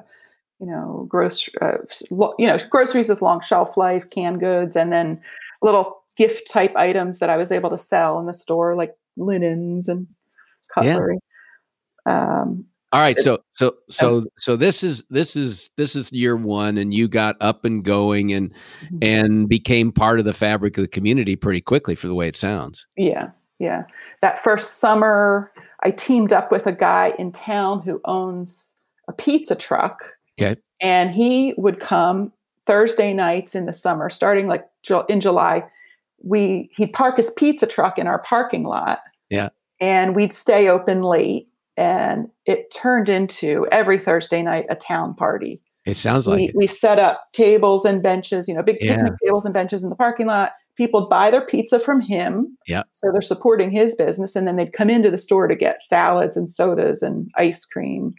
you 0.59 0.67
know, 0.67 1.05
gross, 1.09 1.49
uh, 1.59 1.77
lo- 2.11 2.35
you 2.37 2.45
know, 2.45 2.57
groceries 2.69 3.09
with 3.09 3.21
long 3.23 3.41
shelf 3.41 3.77
life, 3.77 4.07
canned 4.11 4.39
goods, 4.39 4.75
and 4.75 4.91
then 4.91 5.19
little 5.63 6.03
gift 6.17 6.47
type 6.51 6.75
items 6.75 7.17
that 7.17 7.31
I 7.31 7.37
was 7.37 7.51
able 7.51 7.71
to 7.71 7.79
sell 7.79 8.19
in 8.19 8.27
the 8.27 8.33
store, 8.33 8.75
like 8.75 8.95
linens 9.17 9.87
and 9.87 10.05
Yeah. 10.81 10.99
Um, 12.05 12.65
all 12.93 12.99
right, 13.01 13.17
so 13.17 13.37
so 13.53 13.75
so 13.89 14.25
so 14.37 14.57
this 14.57 14.83
is 14.83 15.03
this 15.09 15.35
is 15.37 15.69
this 15.77 15.95
is 15.95 16.11
year 16.11 16.35
one, 16.35 16.77
and 16.77 16.93
you 16.93 17.07
got 17.07 17.37
up 17.39 17.63
and 17.63 17.85
going 17.85 18.33
and 18.33 18.51
Mhm. 18.91 18.97
and 19.01 19.49
became 19.49 19.93
part 19.93 20.19
of 20.19 20.25
the 20.25 20.33
fabric 20.33 20.77
of 20.77 20.81
the 20.81 20.87
community 20.89 21.37
pretty 21.37 21.61
quickly, 21.61 21.95
for 21.95 22.07
the 22.07 22.15
way 22.15 22.27
it 22.27 22.35
sounds. 22.35 22.85
Yeah, 22.97 23.29
yeah. 23.59 23.83
That 24.21 24.39
first 24.39 24.79
summer, 24.79 25.53
I 25.83 25.91
teamed 25.91 26.33
up 26.33 26.51
with 26.51 26.67
a 26.67 26.73
guy 26.73 27.13
in 27.17 27.31
town 27.31 27.81
who 27.81 28.01
owns 28.03 28.73
a 29.07 29.13
pizza 29.13 29.55
truck. 29.55 30.03
Okay. 30.41 30.59
And 30.81 31.11
he 31.11 31.53
would 31.57 31.79
come 31.79 32.33
Thursday 32.65 33.13
nights 33.13 33.55
in 33.55 33.67
the 33.67 33.73
summer, 33.73 34.09
starting 34.09 34.47
like 34.47 34.65
in 35.07 35.21
July. 35.21 35.63
We 36.23 36.69
he'd 36.73 36.91
park 36.91 37.15
his 37.17 37.29
pizza 37.31 37.67
truck 37.67 37.97
in 37.97 38.05
our 38.07 38.19
parking 38.19 38.63
lot. 38.63 38.99
Yeah. 39.29 39.49
And 39.81 40.15
we'd 40.15 40.31
stay 40.33 40.69
open 40.69 41.01
late. 41.01 41.47
And 41.77 42.27
it 42.45 42.71
turned 42.71 43.09
into 43.09 43.67
every 43.71 43.97
Thursday 43.99 44.41
night 44.43 44.65
a 44.69 44.75
town 44.75 45.15
party 45.15 45.61
It 45.85 45.95
sounds 45.97 46.27
like 46.27 46.37
we, 46.37 46.43
it. 46.49 46.55
we 46.55 46.67
set 46.67 46.99
up 46.99 47.23
tables 47.33 47.83
and 47.85 48.03
benches, 48.03 48.47
you 48.47 48.53
know, 48.53 48.61
big 48.61 48.77
Yeah. 48.79 48.95
picnic 48.95 49.13
tables 49.23 49.45
and 49.45 49.53
benches 49.53 49.83
in 49.83 49.89
the 49.89 49.95
parking 49.95 50.27
lot. 50.27 50.51
People 50.77 51.07
buy 51.09 51.31
their 51.31 51.45
pizza 51.45 51.79
from 51.79 51.99
him. 52.01 52.55
Yeah. 52.67 52.83
So 52.91 53.11
they're 53.11 53.21
supporting 53.21 53.71
his 53.71 53.95
business. 53.95 54.35
And 54.35 54.47
then 54.47 54.55
they'd 54.57 54.73
come 54.73 54.89
into 54.89 55.09
the 55.09 55.17
store 55.17 55.47
to 55.47 55.55
get 55.55 55.81
salads 55.81 56.37
and 56.37 56.49
sodas 56.49 57.01
and 57.01 57.31
ice 57.35 57.65
cream. 57.65 58.13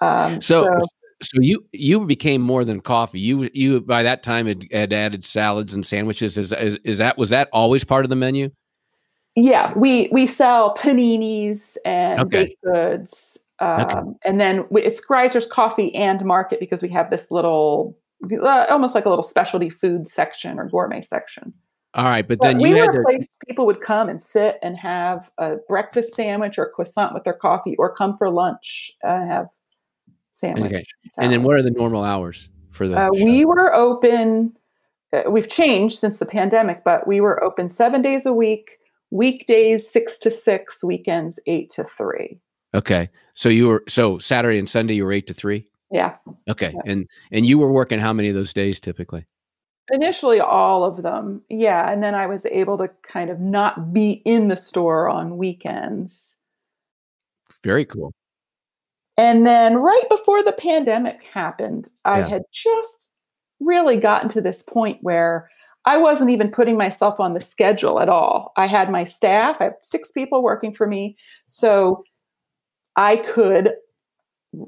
Um, 0.00 0.40
So, 0.40 0.68
so 1.22 1.38
you 1.40 1.64
you 1.72 2.04
became 2.04 2.42
more 2.42 2.62
than 2.64 2.80
coffee. 2.80 3.18
You 3.20 3.48
you 3.54 3.80
by 3.80 4.02
that 4.02 4.22
time 4.22 4.46
had, 4.46 4.66
had 4.70 4.92
added 4.92 5.24
salads 5.24 5.72
and 5.72 5.84
sandwiches. 5.84 6.36
Is, 6.36 6.52
is 6.52 6.78
is 6.84 6.98
that 6.98 7.16
was 7.16 7.30
that 7.30 7.48
always 7.52 7.84
part 7.84 8.04
of 8.04 8.10
the 8.10 8.16
menu? 8.16 8.50
Yeah, 9.36 9.72
we 9.76 10.08
we 10.10 10.26
sell 10.26 10.74
paninis 10.74 11.76
and 11.84 12.20
Okay. 12.22 12.46
baked 12.46 12.62
goods, 12.62 13.36
um, 13.58 13.80
Okay. 13.82 14.00
and 14.24 14.40
then 14.40 14.64
we, 14.70 14.82
it's 14.82 15.00
Greiser's 15.00 15.46
Coffee 15.46 15.94
and 15.94 16.24
Market 16.24 16.58
because 16.58 16.82
we 16.82 16.88
have 16.88 17.10
this 17.10 17.30
little, 17.30 17.98
uh, 18.32 18.66
almost 18.70 18.94
like 18.94 19.04
a 19.04 19.10
little 19.10 19.22
specialty 19.22 19.68
food 19.68 20.08
section 20.08 20.58
or 20.58 20.66
gourmet 20.66 21.02
section. 21.02 21.52
All 21.92 22.04
right, 22.06 22.26
but 22.26 22.38
But 22.38 22.48
then 22.48 22.60
we 22.60 22.70
you 22.70 22.76
were 22.76 22.92
had 22.92 23.00
a 23.00 23.02
place 23.02 23.28
people 23.46 23.66
would 23.66 23.82
come 23.82 24.08
and 24.08 24.20
sit 24.22 24.58
and 24.62 24.74
have 24.78 25.30
a 25.36 25.56
breakfast 25.68 26.14
sandwich 26.14 26.56
or 26.58 26.64
a 26.64 26.70
croissant 26.70 27.12
with 27.12 27.24
their 27.24 27.34
coffee, 27.34 27.76
or 27.76 27.94
come 27.94 28.16
for 28.16 28.30
lunch 28.30 28.90
and 29.02 29.28
have 29.30 29.48
sandwich. 30.30 30.72
Okay. 30.72 30.84
And 31.18 31.30
then 31.30 31.42
what 31.42 31.56
are 31.56 31.62
the 31.62 31.70
normal 31.70 32.04
hours 32.04 32.48
for 32.70 32.88
the? 32.88 32.98
Uh, 32.98 33.10
we 33.12 33.44
were 33.44 33.74
open. 33.74 34.56
Uh, 35.12 35.30
we've 35.30 35.48
changed 35.48 35.98
since 35.98 36.18
the 36.18 36.26
pandemic, 36.26 36.84
but 36.84 37.06
we 37.06 37.20
were 37.20 37.42
open 37.44 37.68
seven 37.68 38.00
days 38.02 38.24
a 38.26 38.32
week, 38.32 38.78
weekdays 39.10 39.88
six 39.88 40.18
to 40.18 40.30
six, 40.30 40.82
weekends 40.82 41.38
eight 41.46 41.70
to 41.70 41.84
three. 41.84 42.40
okay, 42.74 43.08
so 43.34 43.48
you 43.48 43.68
were 43.68 43.82
so 43.88 44.18
Saturday 44.18 44.58
and 44.58 44.68
Sunday 44.68 44.94
you 44.94 45.04
were 45.04 45.12
eight 45.12 45.26
to 45.28 45.34
three. 45.34 45.66
Yeah, 45.92 46.16
Okay, 46.48 46.72
Yeah. 46.74 46.80
and 46.92 47.06
and 47.30 47.46
you 47.46 47.58
were 47.58 47.72
working 47.72 47.98
how 48.00 48.12
many 48.12 48.28
of 48.28 48.34
those 48.34 48.52
days 48.52 48.80
typically? 48.80 49.24
initially 49.92 50.40
all 50.40 50.82
of 50.84 51.04
them. 51.04 51.40
Yeah, 51.48 51.88
and 51.88 52.02
then 52.02 52.12
I 52.12 52.26
was 52.26 52.44
able 52.46 52.76
to 52.78 52.88
kind 53.04 53.30
of 53.30 53.38
not 53.38 53.92
be 53.92 54.14
in 54.24 54.48
the 54.48 54.56
store 54.56 55.08
on 55.08 55.36
weekends. 55.38 56.34
Very 57.62 57.84
cool. 57.84 58.12
And 59.16 59.46
then 59.46 59.76
right 59.76 60.02
before 60.10 60.42
the 60.42 60.50
pandemic 60.52 61.22
happened, 61.22 61.88
I 62.04 62.18
Yeah. 62.18 62.26
had 62.28 62.42
just 62.52 63.10
really 63.60 63.96
gotten 63.96 64.28
to 64.30 64.40
this 64.40 64.60
point 64.60 64.98
where 65.02 65.48
I 65.86 65.96
wasn't 65.96 66.30
even 66.30 66.50
putting 66.50 66.76
myself 66.76 67.20
on 67.20 67.34
the 67.34 67.40
schedule 67.40 68.00
at 68.00 68.08
all. 68.08 68.52
I 68.56 68.66
had 68.66 68.90
my 68.90 69.04
staff, 69.04 69.60
I 69.60 69.64
have 69.64 69.74
six 69.82 70.10
people 70.12 70.42
working 70.42 70.72
for 70.74 70.86
me. 70.86 71.16
So 71.46 72.02
I 72.96 73.16
could 73.16 73.72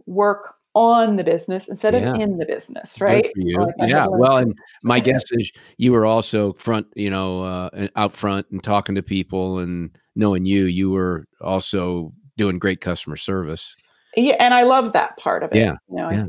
work 0.07 0.55
on 0.75 1.17
the 1.17 1.25
business 1.25 1.69
instead 1.69 1.95
Yeah. 1.95 2.11
of 2.13 2.21
in 2.21 2.39
the 2.39 2.47
business, 2.47 3.01
right? 3.01 3.25
Like 3.37 3.75
yeah. 3.79 4.07
Well, 4.09 4.37
and 4.37 4.55
my 4.85 5.01
guess 5.01 5.25
is 5.33 5.51
you 5.77 5.93
were 5.93 6.07
also 6.07 6.53
front, 6.55 6.87
you 6.95 7.11
know, 7.11 7.43
uh, 7.43 7.89
out 7.97 8.13
front 8.13 8.47
and 8.51 8.63
talking 8.63 8.95
to 8.95 9.03
people 9.03 9.59
and 9.59 9.91
knowing 10.15 10.45
you, 10.45 10.67
you 10.67 10.91
were 10.91 11.27
also 11.41 12.13
doing 12.37 12.59
great 12.59 12.81
customer 12.81 13.17
service. 13.17 13.75
yeah, 14.17 14.37
and 14.39 14.55
I 14.55 14.63
love 14.63 14.93
that 14.93 15.17
part 15.17 15.43
of 15.43 15.51
it. 15.53 15.59
Yeah, 15.59 15.77
You 15.89 15.97
know, 15.97 16.11
yeah. 16.11 16.27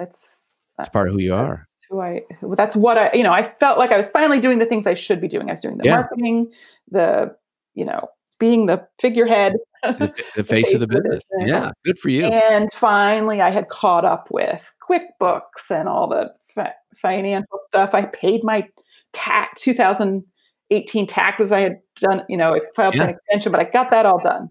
it's 0.00 0.40
It's 0.80 0.88
part 0.88 1.08
of 1.08 1.14
who 1.14 1.20
you 1.20 1.34
are. 1.34 1.64
Who 1.92 2.00
I 2.00 2.22
who- 2.40 2.56
that's 2.56 2.74
what 2.74 2.96
I 2.96 3.10
you 3.12 3.22
know, 3.22 3.32
I 3.32 3.42
felt 3.60 3.78
like 3.78 3.90
I 3.92 3.98
was 3.98 4.10
finally 4.10 4.40
doing 4.40 4.58
the 4.58 4.64
things 4.66 4.86
I 4.86 4.94
should 4.94 5.20
be 5.20 5.28
doing. 5.28 5.48
I 5.48 5.52
was 5.52 5.60
doing 5.60 5.76
the 5.76 5.84
Yeah. 5.84 5.96
marketing, 5.96 6.50
the 6.90 7.36
you 7.74 7.84
know, 7.84 8.00
being 8.40 8.64
the 8.66 8.86
figurehead. 8.98 9.54
The, 9.82 10.14
the 10.36 10.42
face 10.44 10.72
of 10.72 10.80
the 10.80 10.86
business. 10.86 11.22
Yeah. 11.38 11.70
Good 11.84 11.98
for 11.98 12.08
you. 12.08 12.24
And 12.24 12.72
finally 12.72 13.42
I 13.42 13.50
had 13.50 13.68
caught 13.68 14.04
up 14.06 14.28
with 14.30 14.72
QuickBooks 14.88 15.70
and 15.70 15.86
all 15.88 16.08
the 16.08 16.32
fi- 16.54 16.72
financial 16.96 17.58
stuff. 17.64 17.92
I 17.94 18.06
paid 18.06 18.42
my 18.42 18.66
tax 19.12 19.60
2018 19.62 21.06
taxes 21.06 21.52
I 21.52 21.60
had 21.60 21.76
done, 21.96 22.22
you 22.30 22.36
know, 22.38 22.54
I 22.54 22.60
filed 22.74 22.94
Yeah. 22.94 23.02
an 23.04 23.10
extension, 23.10 23.52
but 23.52 23.60
I 23.60 23.64
got 23.64 23.90
that 23.90 24.06
all 24.06 24.18
done. 24.18 24.48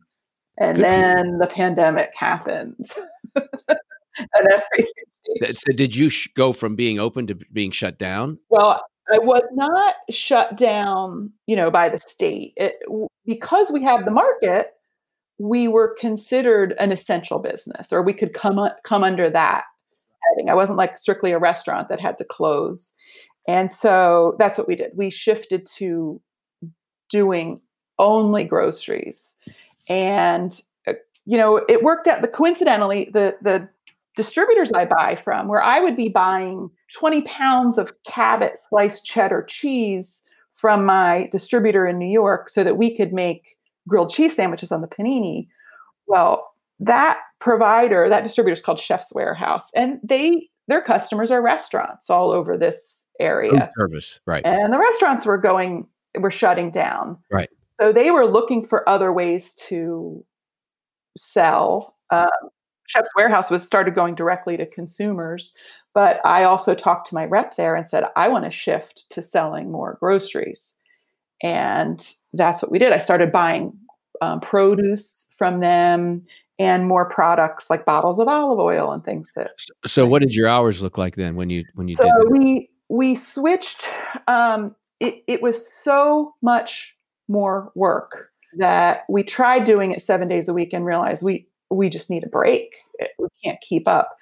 And 0.59 0.75
Good 0.77 0.85
then 0.85 1.37
the 1.39 1.47
pandemic 1.47 2.11
happened. 2.15 2.85
and 4.17 4.47
everything 4.47 5.55
So 5.55 5.73
did 5.73 5.95
you 5.95 6.09
sh- 6.09 6.29
go 6.35 6.53
from 6.53 6.75
being 6.75 6.99
open 6.99 7.27
to 7.27 7.35
being 7.53 7.71
shut 7.71 7.97
down? 7.97 8.37
Well, 8.49 8.81
I 9.11 9.17
was 9.19 9.43
not 9.53 9.95
shut 10.09 10.55
down, 10.55 11.31
you 11.47 11.55
know, 11.55 11.69
by 11.69 11.89
the 11.89 11.99
state. 11.99 12.53
It, 12.55 12.75
because 13.25 13.71
we 13.71 13.83
have 13.83 14.05
the 14.05 14.11
market, 14.11 14.73
we 15.37 15.67
were 15.67 15.95
considered 15.99 16.75
an 16.79 16.91
essential 16.91 17.39
business, 17.39 17.91
or 17.91 18.01
we 18.01 18.13
could 18.13 18.33
come 18.33 18.59
come 18.83 19.03
under 19.03 19.29
that 19.29 19.63
heading. 20.29 20.49
I 20.49 20.53
wasn't 20.53 20.77
like 20.77 20.97
strictly 20.97 21.31
a 21.31 21.39
restaurant 21.39 21.89
that 21.89 21.99
had 21.99 22.17
to 22.19 22.23
close, 22.23 22.93
and 23.47 23.69
so 23.69 24.35
that's 24.39 24.57
what 24.57 24.67
we 24.67 24.75
did. 24.75 24.91
We 24.95 25.09
shifted 25.09 25.65
to 25.77 26.21
doing 27.09 27.59
only 27.97 28.43
groceries, 28.43 29.35
and 29.89 30.59
uh, 30.87 30.93
you 31.25 31.37
know, 31.37 31.57
it 31.67 31.83
worked 31.83 32.07
out. 32.07 32.21
The 32.21 32.27
coincidentally, 32.27 33.09
the 33.11 33.35
the 33.41 33.67
distributors 34.15 34.71
I 34.73 34.85
buy 34.85 35.15
from, 35.15 35.47
where 35.47 35.61
I 35.61 35.79
would 35.79 35.95
be 35.95 36.09
buying 36.09 36.69
20 36.97 37.21
pounds 37.21 37.77
of 37.77 37.93
Cabot 38.03 38.57
sliced 38.57 39.05
cheddar 39.05 39.43
cheese 39.43 40.21
from 40.53 40.85
my 40.85 41.27
distributor 41.31 41.87
in 41.87 41.97
New 41.97 42.11
York 42.11 42.49
so 42.49 42.63
that 42.63 42.77
we 42.77 42.95
could 42.95 43.13
make 43.13 43.55
grilled 43.87 44.11
cheese 44.11 44.35
sandwiches 44.35 44.71
on 44.71 44.81
the 44.81 44.87
panini. 44.87 45.47
Well, 46.07 46.51
that 46.79 47.19
provider, 47.39 48.09
that 48.09 48.23
distributor 48.23 48.53
is 48.53 48.61
called 48.61 48.79
Chef's 48.79 49.13
Warehouse, 49.13 49.69
and 49.75 49.99
they 50.03 50.49
their 50.67 50.81
customers 50.81 51.31
are 51.31 51.41
restaurants 51.41 52.09
all 52.09 52.31
over 52.31 52.57
this 52.57 53.07
Food 53.19 53.25
area 53.25 53.71
service. 53.77 54.19
Right. 54.25 54.45
and 54.45 54.71
the 54.73 54.79
restaurants 54.79 55.25
were 55.25 55.37
going 55.37 55.85
were 56.19 56.31
shutting 56.31 56.71
down 56.71 57.17
Right. 57.31 57.49
so 57.67 57.91
they 57.91 58.09
were 58.11 58.25
looking 58.25 58.65
for 58.65 58.87
other 58.87 59.11
ways 59.13 59.53
to 59.67 60.23
sell 61.17 61.97
um, 62.09 62.27
chef's 62.91 63.09
warehouse 63.15 63.49
was 63.49 63.63
started 63.63 63.95
going 63.95 64.15
directly 64.15 64.57
to 64.57 64.65
consumers 64.65 65.53
but 65.93 66.19
i 66.25 66.43
also 66.43 66.75
talked 66.75 67.07
to 67.07 67.15
my 67.15 67.25
rep 67.25 67.55
there 67.55 67.75
and 67.75 67.87
said 67.87 68.03
i 68.15 68.27
want 68.27 68.45
to 68.45 68.51
shift 68.51 69.09
to 69.09 69.21
selling 69.21 69.71
more 69.71 69.97
groceries. 69.99 70.75
And 71.43 72.07
that's 72.33 72.61
what 72.61 72.71
we 72.71 72.79
did. 72.79 72.93
I 72.93 72.97
started 72.97 73.31
buying 73.31 73.73
um, 74.21 74.39
produce 74.39 75.27
from 75.35 75.59
them 75.59 76.23
and 76.59 76.87
more 76.87 77.09
products 77.09 77.69
like 77.69 77.85
bottles 77.85 78.19
of 78.19 78.27
olive 78.27 78.59
oil 78.59 78.91
and 78.91 79.03
things 79.03 79.31
that 79.35 79.51
So 79.85 80.05
what 80.05 80.21
did 80.21 80.35
your 80.35 80.47
hours 80.47 80.83
look 80.83 80.97
like 80.97 81.15
then 81.15 81.35
when 81.35 81.49
you 81.49 81.63
when 81.73 81.87
you 81.87 81.95
so 81.95 82.07
we 82.29 82.69
we 82.89 83.15
switched 83.15 83.89
um 84.27 84.75
it, 84.99 85.23
it 85.27 85.41
was 85.41 85.67
so 85.67 86.35
much 86.43 86.95
more 87.27 87.71
work 87.73 88.29
that 88.59 89.05
we 89.09 89.23
tried 89.23 89.63
doing 89.63 89.91
it 89.91 90.01
seven 90.01 90.27
days 90.27 90.47
a 90.47 90.53
week 90.53 90.71
and 90.71 90.85
realized 90.85 91.23
we 91.23 91.47
we 91.71 91.89
just 91.89 92.09
need 92.09 92.23
a 92.23 92.29
break. 92.29 92.75
We 93.17 93.27
can't 93.43 93.59
keep 93.61 93.87
up. 93.87 94.15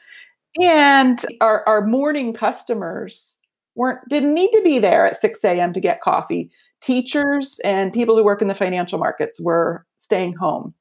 And 0.62 1.24
our 1.42 1.68
our 1.68 1.86
morning 1.86 2.34
customers 2.34 3.38
weren't 3.76 4.00
didn't 4.10 4.34
need 4.34 4.52
to 4.52 4.62
be 4.62 4.80
there 4.80 5.06
at 5.06 5.16
6 5.16 5.44
a.m 5.44 5.74
to 5.74 5.80
get 5.80 6.02
coffee. 6.02 6.52
Teachers 6.82 7.60
and 7.64 7.92
people 7.94 8.16
who 8.16 8.24
work 8.24 8.42
in 8.42 8.48
the 8.48 8.56
financial 8.56 9.00
markets 9.00 9.40
were 9.40 9.86
staying 9.98 10.36
home. 10.36 10.74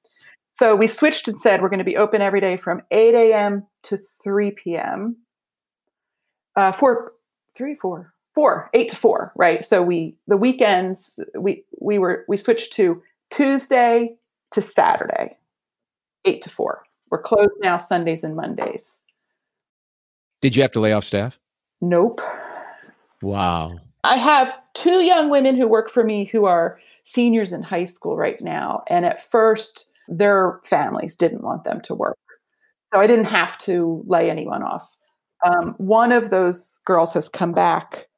So 0.51 0.75
we 0.75 0.87
switched 0.87 1.29
and 1.29 1.39
said 1.41 1.61
we're 1.63 1.69
going 1.69 1.79
to 1.79 1.85
be 1.85 1.97
open 1.97 2.23
every 2.23 2.41
day 2.41 2.57
from 2.57 2.83
8 2.91 3.15
a.m 3.15 3.67
to 3.85 3.97
3 3.97 4.53
p.m 4.53 5.17
uh, 6.59 6.73
four, 6.73 7.13
three, 7.55 7.77
four, 7.77 8.13
four, 8.35 8.69
eight 8.75 8.89
to 8.89 8.97
four, 8.97 9.33
right? 9.37 9.63
So 9.63 9.81
we 9.81 10.17
the 10.27 10.37
weekends 10.37 11.21
we 11.39 11.65
we 11.81 11.99
were 11.99 12.25
we 12.29 12.37
switched 12.37 12.73
to 12.75 13.01
Tuesday 13.31 14.17
to 14.51 14.61
Saturday, 14.61 15.37
eight 16.29 16.43
to 16.43 16.51
four. 16.51 16.85
We're 17.11 17.23
closed 17.23 17.51
now 17.61 17.79
Sundays 17.79 18.23
and 18.23 18.37
Mondays. 18.37 19.01
Did 20.41 20.55
you 20.55 20.63
have 20.63 20.73
to 20.73 20.81
lay 20.81 20.93
off 20.93 21.05
staff? 21.05 21.39
Nope. 21.81 22.21
Wow. 23.23 23.79
I 24.05 24.17
have 24.17 24.59
two 24.75 25.03
young 25.03 25.31
women 25.31 25.57
who 25.57 25.67
work 25.67 25.91
for 25.91 26.05
me 26.05 26.25
who 26.25 26.45
are 26.45 26.79
seniors 27.03 27.53
in 27.53 27.63
high 27.63 27.87
school 27.87 28.17
right 28.17 28.41
now. 28.41 28.83
And 28.89 29.05
at 29.05 29.21
first, 29.21 29.91
their 30.07 30.61
families 30.65 31.17
didn't 31.17 31.43
want 31.43 31.65
them 31.65 31.81
to 31.83 31.95
work. 31.95 32.19
So 32.93 33.01
I 33.01 33.07
didn't 33.07 33.27
have 33.27 33.59
to 33.59 34.05
lay 34.07 34.31
anyone 34.31 34.63
off. 34.63 34.97
Um, 35.45 35.75
one 35.79 36.13
of 36.13 36.31
those 36.31 36.79
girls 36.85 37.13
has 37.15 37.29
come 37.29 37.53
back 37.53 38.09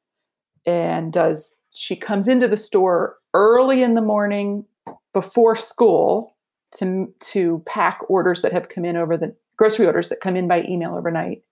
and 0.65 1.11
does, 1.11 1.53
she 1.71 1.95
comes 1.95 2.27
into 2.27 2.47
the 2.47 2.57
store 2.57 3.17
early 3.33 3.81
in 3.83 3.95
the 3.95 4.01
morning 4.01 4.65
before 5.13 5.55
school 5.55 6.30
to, 6.77 7.13
to 7.19 7.61
pack 7.65 7.99
orders 8.09 8.41
that 8.41 8.51
have 8.53 8.69
come 8.69 8.85
in 8.85 8.95
over 8.97 9.17
the 9.17 9.35
grocery 9.57 9.85
orders 9.85 10.09
that 10.09 10.21
come 10.21 10.35
in 10.35 10.47
by 10.47 10.63
email 10.63 10.95
overnight 10.95 11.43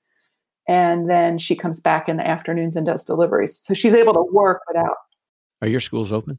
and 0.67 1.09
then 1.09 1.37
she 1.39 1.55
comes 1.55 1.79
back 1.79 2.07
in 2.07 2.17
the 2.17 2.27
afternoons 2.27 2.75
and 2.75 2.85
does 2.85 3.03
deliveries. 3.03 3.57
So 3.57 3.73
she's 3.73 3.93
able 3.95 4.13
to 4.13 4.23
work 4.31 4.61
without 4.67 4.95
Are 5.61 5.67
your 5.67 5.79
schools 5.79 6.11
open? 6.13 6.37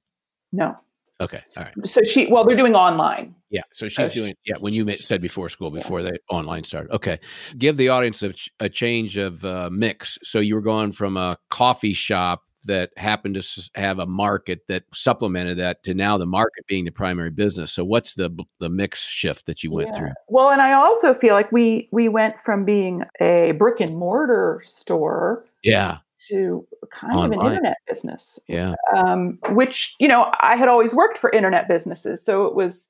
no. 0.53 0.77
Okay. 1.21 1.43
All 1.55 1.64
right. 1.64 1.87
So 1.87 2.03
she 2.03 2.29
well, 2.29 2.47
they're 2.47 2.57
doing 2.57 2.75
online. 2.75 3.35
Yeah. 3.51 3.61
So 3.75 3.88
So 3.88 4.05
she's 4.05 4.12
she- 4.14 4.21
doing, 4.21 4.35
yeah, 4.47 4.55
when 4.59 4.73
you 4.73 4.90
said 4.97 5.21
before 5.21 5.51
school, 5.51 5.71
before 5.71 6.03
the 6.03 6.19
online 6.31 6.64
started. 6.64 6.90
Okay. 6.93 7.19
Give 7.59 7.77
the 7.77 7.90
audience 7.90 8.23
a, 8.23 8.33
a 8.61 8.71
change 8.71 9.19
of 9.19 9.45
uh, 9.45 9.69
mix. 9.71 10.19
So 10.23 10.38
you 10.38 10.55
were 10.55 10.62
going 10.62 10.93
from 10.93 11.19
a 11.19 11.37
coffee 11.51 11.93
shop 11.93 12.45
that 12.64 12.90
happened 12.96 13.35
to 13.35 13.70
have 13.75 13.99
a 13.99 14.07
market 14.07 14.66
that 14.68 14.85
supplemented 14.92 15.59
that 15.59 15.83
to 15.85 15.94
now 15.94 16.18
the 16.18 16.27
market 16.27 16.66
being 16.66 16.85
the 16.85 16.90
primary 16.90 17.31
business. 17.31 17.73
So 17.73 17.85
what's 17.85 18.14
the 18.14 18.31
the 18.59 18.68
mix 18.68 19.05
shift 19.05 19.46
that 19.46 19.62
you 19.62 19.70
went 19.70 19.90
yeah. 19.90 19.99
through? 19.99 20.12
Well, 20.29 20.51
and 20.51 20.61
I 20.61 20.73
also 20.73 21.14
feel 21.14 21.35
like 21.35 21.51
we 21.53 21.88
we 21.92 22.09
went 22.09 22.38
from 22.38 22.64
being 22.64 23.05
a 23.20 23.53
brick 23.53 23.81
and 23.81 23.96
mortar 23.96 24.62
store, 24.66 25.44
yeah, 25.62 25.99
to 26.29 26.66
kind 26.90 27.14
Online. 27.14 27.33
of 27.33 27.40
an 27.40 27.46
internet 27.46 27.77
business. 27.88 28.38
Yeah. 28.49 28.75
Um, 28.94 29.38
which, 29.51 29.94
you 29.99 30.09
know, 30.09 30.31
I 30.40 30.57
had 30.57 30.68
always 30.68 30.94
worked 30.94 31.18
for 31.18 31.31
internet 31.31 31.68
businesses. 31.68 32.25
So 32.25 32.46
it 32.46 32.55
was 32.55 32.88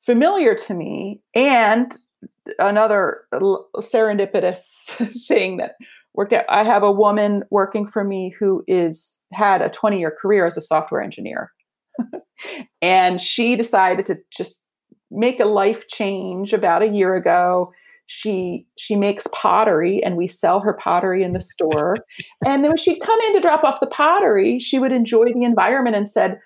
familiar 0.00 0.54
to 0.54 0.74
me. 0.74 1.20
And 1.34 1.92
another 2.58 3.22
serendipitous 3.32 4.62
thing 5.26 5.56
that 5.58 5.76
worked 6.14 6.32
out 6.32 6.44
i 6.48 6.62
have 6.62 6.82
a 6.82 6.92
woman 6.92 7.42
working 7.50 7.86
for 7.86 8.04
me 8.04 8.30
who 8.30 8.62
is 8.66 9.18
had 9.32 9.62
a 9.62 9.70
20 9.70 9.98
year 9.98 10.10
career 10.10 10.46
as 10.46 10.56
a 10.56 10.62
software 10.62 11.00
engineer. 11.00 11.52
And 12.80 13.20
she 13.20 13.54
decided 13.54 14.04
to 14.06 14.18
just 14.36 14.64
make 15.12 15.38
a 15.38 15.44
life 15.44 15.86
change 15.86 16.52
about 16.52 16.82
a 16.82 16.88
year 16.88 17.14
ago. 17.14 17.72
She 18.06 18.66
she 18.76 18.96
makes 18.96 19.28
pottery 19.32 20.02
and 20.02 20.16
we 20.16 20.26
sell 20.26 20.58
her 20.58 20.72
pottery 20.72 21.22
in 21.22 21.34
the 21.34 21.40
store. 21.40 21.98
And 22.44 22.64
then 22.64 22.70
when 22.70 22.76
she'd 22.76 23.00
come 23.00 23.20
in 23.20 23.34
to 23.34 23.40
drop 23.40 23.62
off 23.62 23.78
the 23.78 23.86
pottery 23.86 24.58
she 24.58 24.78
would 24.80 24.90
enjoy 24.90 25.32
the 25.32 25.44
environment 25.44 25.94
and 25.94 26.08
said 26.08 26.40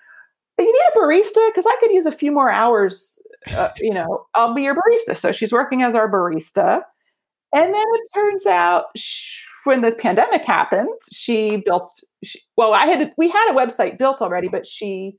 you 0.59 0.65
need 0.65 0.91
a 0.95 0.99
barista? 0.99 1.49
Because 1.49 1.65
i 1.65 1.75
could 1.79 1.91
use 1.91 2.05
a 2.05 2.11
few 2.11 2.31
more 2.31 2.51
hours 2.51 3.17
uh, 3.47 3.69
you 3.77 3.93
know 3.93 4.25
i'll 4.35 4.53
be 4.53 4.63
your 4.63 4.75
barista. 4.75 5.17
So 5.17 5.31
she's 5.31 5.51
working 5.51 5.81
as 5.81 5.95
our 5.95 6.11
barista. 6.11 6.81
And 7.55 7.73
then 7.73 7.85
it 7.93 8.09
turns 8.13 8.45
out 8.45 8.85
she, 8.95 9.41
when 9.67 9.81
the 9.81 9.91
pandemic 9.91 10.43
happened 10.43 10.89
she 11.11 11.61
built 11.65 11.91
she, 12.23 12.39
well 12.55 12.73
i 12.73 12.85
had 12.85 13.13
we 13.17 13.29
had 13.29 13.51
a 13.51 13.55
website 13.55 13.99
built 13.99 14.21
already 14.21 14.47
but 14.47 14.65
she 14.65 15.17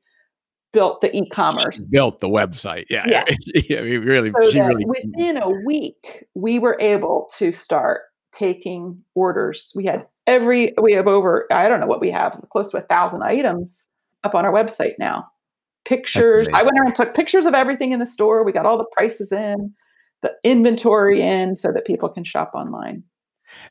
built 0.73 1.01
the 1.01 1.15
e-commerce. 1.17 1.77
She 1.77 1.87
built 1.91 2.21
the 2.21 2.29
website. 2.29 2.85
Yeah. 2.91 3.05
Yeah. 3.07 3.25
yeah 3.69 3.79
really, 3.81 4.33
so 4.41 4.51
she 4.51 4.61
really 4.61 4.85
within 4.85 5.37
a 5.37 5.51
week, 5.67 6.27
we 6.35 6.59
were 6.59 6.77
able 6.81 7.29
to 7.37 7.53
start 7.53 8.03
taking 8.33 9.03
orders. 9.15 9.73
We 9.75 9.87
had 9.87 10.07
every 10.27 10.75
we 10.81 10.93
have 10.93 11.07
over, 11.07 11.47
I 11.51 11.69
don't 11.69 11.81
know 11.81 11.87
what 11.87 12.01
we 12.01 12.11
have, 12.11 12.39
close 12.51 12.71
to 12.71 12.79
a 12.79 12.83
thousand 12.83 13.23
items 13.23 13.87
up 14.25 14.35
on 14.35 14.45
our 14.45 14.53
website 14.53 14.95
now. 14.99 15.27
Pictures. 15.85 16.49
I 16.53 16.63
went 16.63 16.77
around 16.79 16.89
and 16.89 16.95
took 16.95 17.15
pictures 17.15 17.47
of 17.47 17.55
everything 17.55 17.93
in 17.93 17.99
the 17.99 18.07
store. 18.07 18.45
We 18.45 18.53
got 18.53 18.67
all 18.67 18.77
the 18.77 18.87
prices 18.93 19.33
in, 19.33 19.73
the 20.21 20.35
inventory 20.45 21.23
in 21.23 21.57
so 21.57 21.73
that 21.73 21.87
people 21.87 22.11
can 22.11 22.25
shop 22.25 22.51
online. 22.55 23.05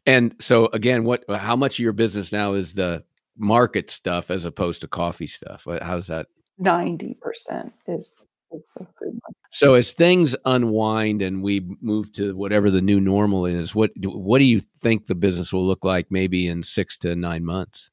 And 0.06 0.36
so 0.40 0.68
again, 0.68 1.04
what 1.04 1.24
how 1.30 1.56
much 1.56 1.76
of 1.76 1.84
your 1.84 1.94
business 1.94 2.32
now 2.32 2.54
is 2.54 2.74
the 2.74 3.04
market 3.38 3.90
stuff 3.90 4.32
as 4.32 4.46
opposed 4.46 4.82
to 4.82 4.88
coffee 4.88 5.28
stuff? 5.28 5.68
How's 5.82 6.08
that 6.08 6.28
90% 6.62 7.72
is 7.88 8.16
is 8.52 8.66
the 8.78 8.86
food 9.00 9.20
one. 9.22 9.34
So 9.50 9.74
as 9.74 9.94
things 9.94 10.36
unwind 10.46 11.22
and 11.22 11.44
we 11.44 11.66
move 11.82 12.12
to 12.14 12.36
whatever 12.36 12.72
the 12.72 12.82
new 12.82 13.00
normal 13.00 13.46
is, 13.46 13.76
what 13.76 13.92
what 14.04 14.40
do 14.40 14.46
you 14.46 14.60
think 14.60 15.06
the 15.06 15.16
business 15.16 15.52
will 15.54 15.66
look 15.66 15.84
like 15.84 16.08
maybe 16.10 16.48
in 16.48 16.64
6 16.64 16.98
to 17.00 17.16
9 17.16 17.46
months? 17.46 17.90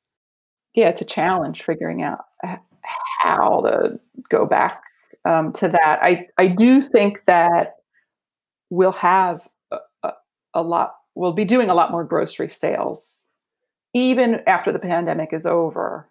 Yeah, 0.74 0.88
it's 0.88 1.00
a 1.00 1.06
challenge 1.06 1.62
figuring 1.62 2.02
out 2.02 2.24
how 3.20 3.60
to 3.62 3.98
go 4.28 4.46
back 4.46 4.82
um, 5.24 5.52
to 5.54 5.68
that. 5.68 5.98
I 6.02 6.28
I 6.38 6.48
do 6.48 6.82
think 6.82 7.24
that 7.24 7.76
we'll 8.70 8.92
have 8.92 9.46
a, 9.70 9.78
a, 10.02 10.12
a 10.54 10.62
lot 10.62 10.96
we'll 11.14 11.32
be 11.32 11.44
doing 11.44 11.70
a 11.70 11.74
lot 11.74 11.90
more 11.90 12.04
grocery 12.04 12.48
sales 12.48 13.26
even 13.92 14.40
after 14.46 14.72
the 14.72 14.78
pandemic 14.78 15.32
is 15.32 15.46
over 15.46 16.08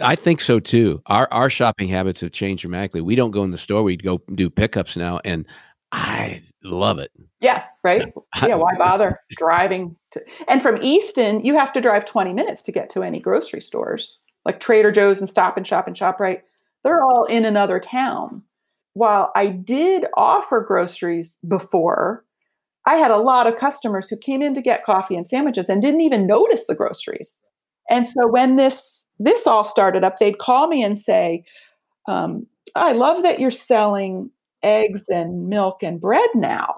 I 0.00 0.16
think 0.16 0.40
so 0.40 0.60
too. 0.60 1.00
Our 1.06 1.28
our 1.30 1.48
shopping 1.50 1.88
habits 1.88 2.20
have 2.20 2.32
changed 2.32 2.62
dramatically. 2.62 3.00
We 3.00 3.14
don't 3.14 3.30
go 3.30 3.44
in 3.44 3.50
the 3.50 3.58
store; 3.58 3.82
we 3.82 3.96
go 3.96 4.20
do 4.34 4.50
pickups 4.50 4.96
now, 4.96 5.20
and 5.24 5.46
I 5.92 6.42
love 6.62 6.98
it. 6.98 7.10
Yeah, 7.40 7.64
right. 7.84 8.12
Yeah, 8.42 8.56
why 8.56 8.76
bother 8.76 9.20
driving? 9.36 9.96
To, 10.12 10.22
and 10.46 10.62
from 10.62 10.78
Easton, 10.82 11.44
you 11.44 11.56
have 11.56 11.72
to 11.72 11.80
drive 11.80 12.04
twenty 12.04 12.32
minutes 12.32 12.62
to 12.62 12.72
get 12.72 12.90
to 12.90 13.02
any 13.02 13.20
grocery 13.20 13.60
stores, 13.60 14.22
like 14.44 14.60
Trader 14.60 14.92
Joe's 14.92 15.20
and 15.20 15.28
Stop 15.28 15.56
and 15.56 15.66
Shop 15.66 15.86
and 15.86 15.96
Shoprite. 15.96 16.42
They're 16.84 17.02
all 17.02 17.24
in 17.24 17.44
another 17.44 17.80
town. 17.80 18.42
While 18.94 19.30
I 19.34 19.46
did 19.46 20.06
offer 20.14 20.60
groceries 20.60 21.38
before, 21.46 22.24
I 22.88 22.96
had 22.96 23.10
a 23.10 23.18
lot 23.18 23.46
of 23.46 23.58
customers 23.58 24.08
who 24.08 24.16
came 24.16 24.40
in 24.40 24.54
to 24.54 24.62
get 24.62 24.82
coffee 24.82 25.14
and 25.14 25.26
sandwiches 25.26 25.68
and 25.68 25.82
didn't 25.82 26.00
even 26.00 26.26
notice 26.26 26.64
the 26.66 26.74
groceries. 26.74 27.38
And 27.90 28.06
so 28.06 28.26
when 28.30 28.56
this 28.56 29.04
this 29.18 29.46
all 29.46 29.64
started 29.64 30.04
up, 30.04 30.18
they'd 30.18 30.38
call 30.38 30.68
me 30.68 30.82
and 30.82 30.96
say, 30.96 31.44
um, 32.06 32.46
I 32.74 32.92
love 32.92 33.22
that 33.24 33.40
you're 33.40 33.50
selling 33.50 34.30
eggs 34.62 35.04
and 35.10 35.48
milk 35.48 35.82
and 35.82 36.00
bread 36.00 36.30
now. 36.34 36.76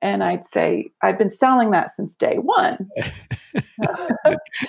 And 0.00 0.22
I'd 0.22 0.44
say, 0.44 0.92
I've 1.02 1.18
been 1.18 1.30
selling 1.30 1.72
that 1.72 1.90
since 1.90 2.14
day 2.14 2.36
one. 2.36 2.88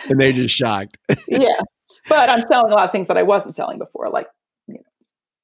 and 0.09 0.19
they're 0.19 0.33
just 0.33 0.55
shocked. 0.55 0.97
yeah. 1.27 1.59
But 2.07 2.29
I'm 2.29 2.41
selling 2.41 2.71
a 2.71 2.75
lot 2.75 2.85
of 2.85 2.91
things 2.91 3.07
that 3.09 3.17
I 3.17 3.23
wasn't 3.23 3.53
selling 3.53 3.77
before, 3.77 4.09
like 4.09 4.27
you 4.65 4.73
know, 4.73 4.79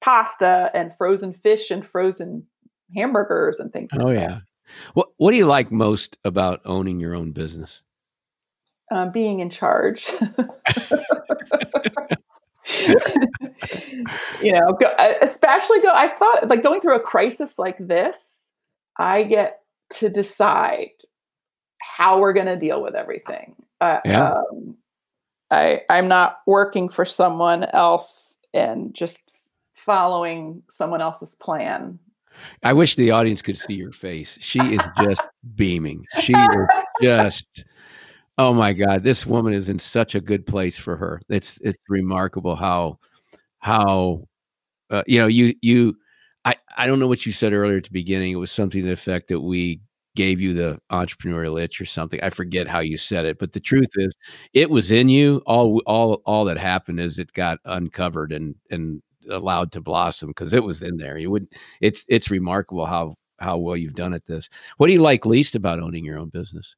pasta 0.01 0.71
and 0.73 0.95
frozen 0.95 1.34
fish 1.34 1.69
and 1.69 1.86
frozen 1.86 2.47
hamburgers 2.95 3.60
and 3.60 3.71
things 3.71 3.91
like 3.91 4.01
oh, 4.03 4.10
yeah. 4.10 4.39
What 4.93 5.09
What 5.17 5.31
do 5.31 5.38
you 5.38 5.45
like 5.45 5.71
most 5.71 6.17
about 6.23 6.61
owning 6.65 6.99
your 6.99 7.15
own 7.15 7.31
business? 7.31 7.81
Um, 8.91 9.11
being 9.11 9.39
in 9.39 9.49
charge. 9.49 10.11
you 14.41 14.51
know, 14.51 14.73
go, 14.79 14.88
uh, 14.99 15.13
especially 15.21 15.81
go. 15.81 15.91
I 15.93 16.07
thought 16.07 16.47
like 16.49 16.63
going 16.63 16.81
through 16.81 16.95
a 16.95 16.99
crisis 16.99 17.57
like 17.57 17.77
this, 17.79 18.49
I 18.97 19.23
get 19.23 19.61
to 19.95 20.09
decide 20.09 20.91
how 21.81 22.19
we're 22.19 22.33
going 22.33 22.47
to 22.47 22.57
deal 22.57 22.81
with 22.81 22.95
everything. 22.95 23.55
Uh, 23.81 23.99
yeah. 24.05 24.33
Um, 24.33 24.77
I 25.51 25.81
I'm 25.89 26.07
not 26.07 26.39
working 26.45 26.89
for 26.89 27.05
someone 27.05 27.63
else 27.65 28.38
and 28.53 28.93
just 28.93 29.31
following 29.73 30.63
someone 30.69 31.01
else's 31.01 31.35
plan. 31.35 31.99
I 32.63 32.74
wish 32.74 32.95
the 32.95 33.12
audience 33.12 33.41
could 33.41 33.58
see 33.58 33.74
your 33.74 33.91
face. 33.91 34.38
She 34.41 34.60
is 34.60 34.82
just 35.02 35.21
beaming. 35.56 36.06
She 36.21 36.34
is 36.34 36.67
just 37.02 37.65
Oh 38.38 38.54
my 38.54 38.74
God, 38.74 39.04
this 39.04 39.26
woman 39.26 39.54
is 39.54 39.69
in 39.69 39.80
such 39.80 40.13
a 40.13 40.19
good 40.21 40.45
place 40.45 40.78
for 40.78 40.98
her. 40.98 41.21
It's 41.30 41.58
it's 41.62 41.78
remarkable 41.88 42.56
how 42.56 43.00
how 43.60 44.28
uh, 44.89 45.04
you 45.08 45.19
know 45.19 45.28
you 45.28 45.56
you 45.62 45.98
I 46.43 46.56
I 46.78 46.88
don't 46.88 47.00
know 47.00 47.08
what 47.08 47.26
you 47.26 47.32
said 47.32 47.54
earlier 47.54 47.78
at 47.78 47.86
the 47.86 47.91
beginning. 47.91 48.34
It 48.34 48.36
was 48.36 48.52
something 48.52 48.82
to 48.82 48.88
the 48.88 48.93
effect 48.93 49.30
that 49.30 49.39
we 49.39 49.82
gave 50.15 50.41
you 50.41 50.54
the 50.54 50.80
entrepreneurial 50.91 51.62
itch 51.62 51.80
or 51.82 51.86
something. 51.86 52.19
I 52.24 52.30
forget 52.30 52.67
how 52.67 52.80
you 52.80 52.98
said 52.98 53.26
it, 53.26 53.38
but 53.39 53.54
the 53.54 53.60
truth 53.60 53.89
is, 53.95 54.13
it 54.54 54.69
was 54.69 54.91
in 54.91 55.08
you. 55.10 55.41
All 55.45 55.82
all 55.86 56.21
all 56.26 56.45
that 56.45 56.58
happened 56.58 57.00
is 57.00 57.19
it 57.19 57.32
got 57.34 57.60
uncovered 57.65 58.34
and 58.34 58.56
and 58.69 59.02
allowed 59.29 59.71
to 59.73 59.81
blossom 59.81 60.29
because 60.29 60.53
it 60.53 60.63
was 60.63 60.81
in 60.81 60.97
there. 60.97 61.17
You 61.17 61.31
would. 61.31 61.47
It's 61.81 62.05
it's 62.07 62.31
remarkable 62.31 62.85
how 62.85 63.15
how 63.39 63.57
well 63.57 63.77
you've 63.77 63.95
done 63.95 64.13
at 64.13 64.25
this. 64.25 64.49
What 64.77 64.88
do 64.88 64.93
you 64.93 65.01
like 65.01 65.25
least 65.25 65.55
about 65.55 65.79
owning 65.79 66.05
your 66.05 66.17
own 66.17 66.29
business? 66.29 66.75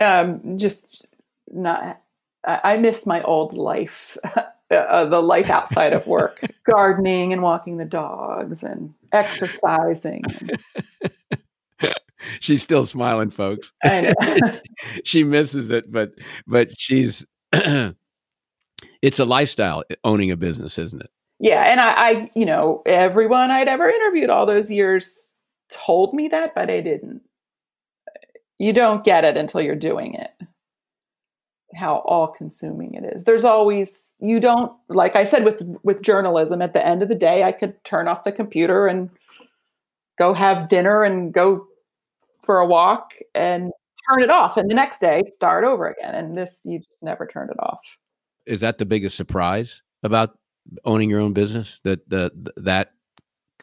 um, 0.00 0.56
just 0.58 1.06
not. 1.52 2.00
I 2.42 2.78
miss 2.78 3.06
my 3.06 3.22
old 3.22 3.52
life, 3.52 4.16
uh, 4.70 5.04
the 5.04 5.20
life 5.20 5.50
outside 5.50 5.92
of 5.92 6.06
work, 6.06 6.40
gardening 6.64 7.34
and 7.34 7.42
walking 7.42 7.76
the 7.76 7.84
dogs 7.84 8.62
and 8.62 8.94
exercising. 9.12 10.22
she's 12.40 12.62
still 12.62 12.86
smiling, 12.86 13.30
folks. 13.30 13.72
she 15.04 15.22
misses 15.22 15.70
it, 15.70 15.92
but 15.92 16.12
but 16.46 16.68
she's. 16.78 17.26
it's 17.52 19.18
a 19.18 19.24
lifestyle 19.24 19.82
owning 20.04 20.30
a 20.30 20.36
business, 20.36 20.78
isn't 20.78 21.02
it? 21.02 21.10
Yeah, 21.40 21.62
and 21.62 21.80
I, 21.80 21.92
I, 21.92 22.30
you 22.34 22.44
know, 22.44 22.82
everyone 22.84 23.50
I'd 23.50 23.66
ever 23.66 23.88
interviewed 23.88 24.28
all 24.28 24.44
those 24.44 24.70
years 24.70 25.34
told 25.70 26.12
me 26.12 26.28
that, 26.28 26.54
but 26.54 26.70
I 26.70 26.80
didn't. 26.80 27.22
You 28.58 28.74
don't 28.74 29.02
get 29.04 29.24
it 29.24 29.38
until 29.38 29.62
you're 29.62 29.74
doing 29.74 30.14
it. 30.14 30.30
How 31.74 32.02
all 32.04 32.28
consuming 32.28 32.92
it 32.92 33.04
is. 33.04 33.24
There's 33.24 33.44
always 33.44 34.16
you 34.20 34.38
don't 34.38 34.72
like 34.88 35.16
i 35.16 35.24
said 35.24 35.44
with 35.44 35.62
with 35.82 36.02
journalism 36.02 36.60
at 36.60 36.74
the 36.74 36.86
end 36.86 37.02
of 37.02 37.08
the 37.08 37.14
day 37.14 37.42
i 37.42 37.52
could 37.52 37.82
turn 37.84 38.06
off 38.06 38.24
the 38.24 38.32
computer 38.32 38.86
and 38.86 39.08
go 40.18 40.34
have 40.34 40.68
dinner 40.68 41.04
and 41.04 41.32
go 41.32 41.66
for 42.44 42.58
a 42.58 42.66
walk 42.66 43.14
and 43.34 43.72
turn 44.08 44.22
it 44.22 44.30
off 44.30 44.56
and 44.56 44.70
the 44.70 44.74
next 44.74 45.00
day 45.00 45.22
start 45.30 45.64
over 45.64 45.88
again 45.88 46.14
and 46.14 46.36
this 46.36 46.60
you 46.64 46.78
just 46.78 47.02
never 47.02 47.26
turned 47.26 47.50
it 47.50 47.58
off. 47.60 47.80
Is 48.46 48.60
that 48.60 48.78
the 48.78 48.84
biggest 48.86 49.16
surprise 49.16 49.82
about 50.02 50.38
owning 50.84 51.10
your 51.10 51.20
own 51.20 51.32
business 51.32 51.80
that 51.84 52.08
the 52.08 52.30
that 52.56 52.92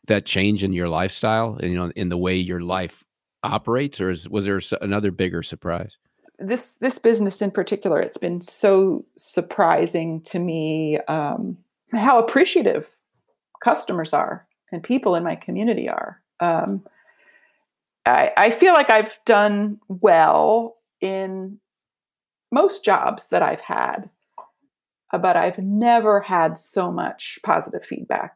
that 0.07 0.25
change 0.25 0.63
in 0.63 0.73
your 0.73 0.89
lifestyle 0.89 1.57
and 1.61 1.71
you 1.71 1.77
know 1.77 1.91
in 1.95 2.09
the 2.09 2.17
way 2.17 2.35
your 2.35 2.61
life 2.61 3.03
operates, 3.43 4.01
or 4.01 4.09
is, 4.09 4.27
was 4.29 4.45
there 4.45 4.61
another 4.81 5.11
bigger 5.11 5.43
surprise? 5.43 5.97
this 6.39 6.75
this 6.75 6.99
business 6.99 7.41
in 7.41 7.51
particular, 7.51 7.99
it's 7.99 8.17
been 8.17 8.41
so 8.41 9.05
surprising 9.17 10.21
to 10.21 10.39
me 10.39 10.99
um, 11.07 11.57
how 11.91 12.19
appreciative 12.19 12.95
customers 13.61 14.13
are 14.13 14.47
and 14.71 14.83
people 14.83 15.15
in 15.15 15.23
my 15.23 15.35
community 15.35 15.89
are. 15.89 16.21
Um, 16.39 16.83
I, 18.05 18.31
I 18.37 18.51
feel 18.51 18.73
like 18.73 18.89
I've 18.89 19.17
done 19.25 19.79
well 19.87 20.77
in 21.01 21.59
most 22.51 22.85
jobs 22.85 23.27
that 23.27 23.41
I've 23.41 23.61
had, 23.61 24.09
but 25.11 25.37
I've 25.37 25.57
never 25.57 26.21
had 26.21 26.57
so 26.57 26.91
much 26.91 27.39
positive 27.43 27.83
feedback, 27.83 28.33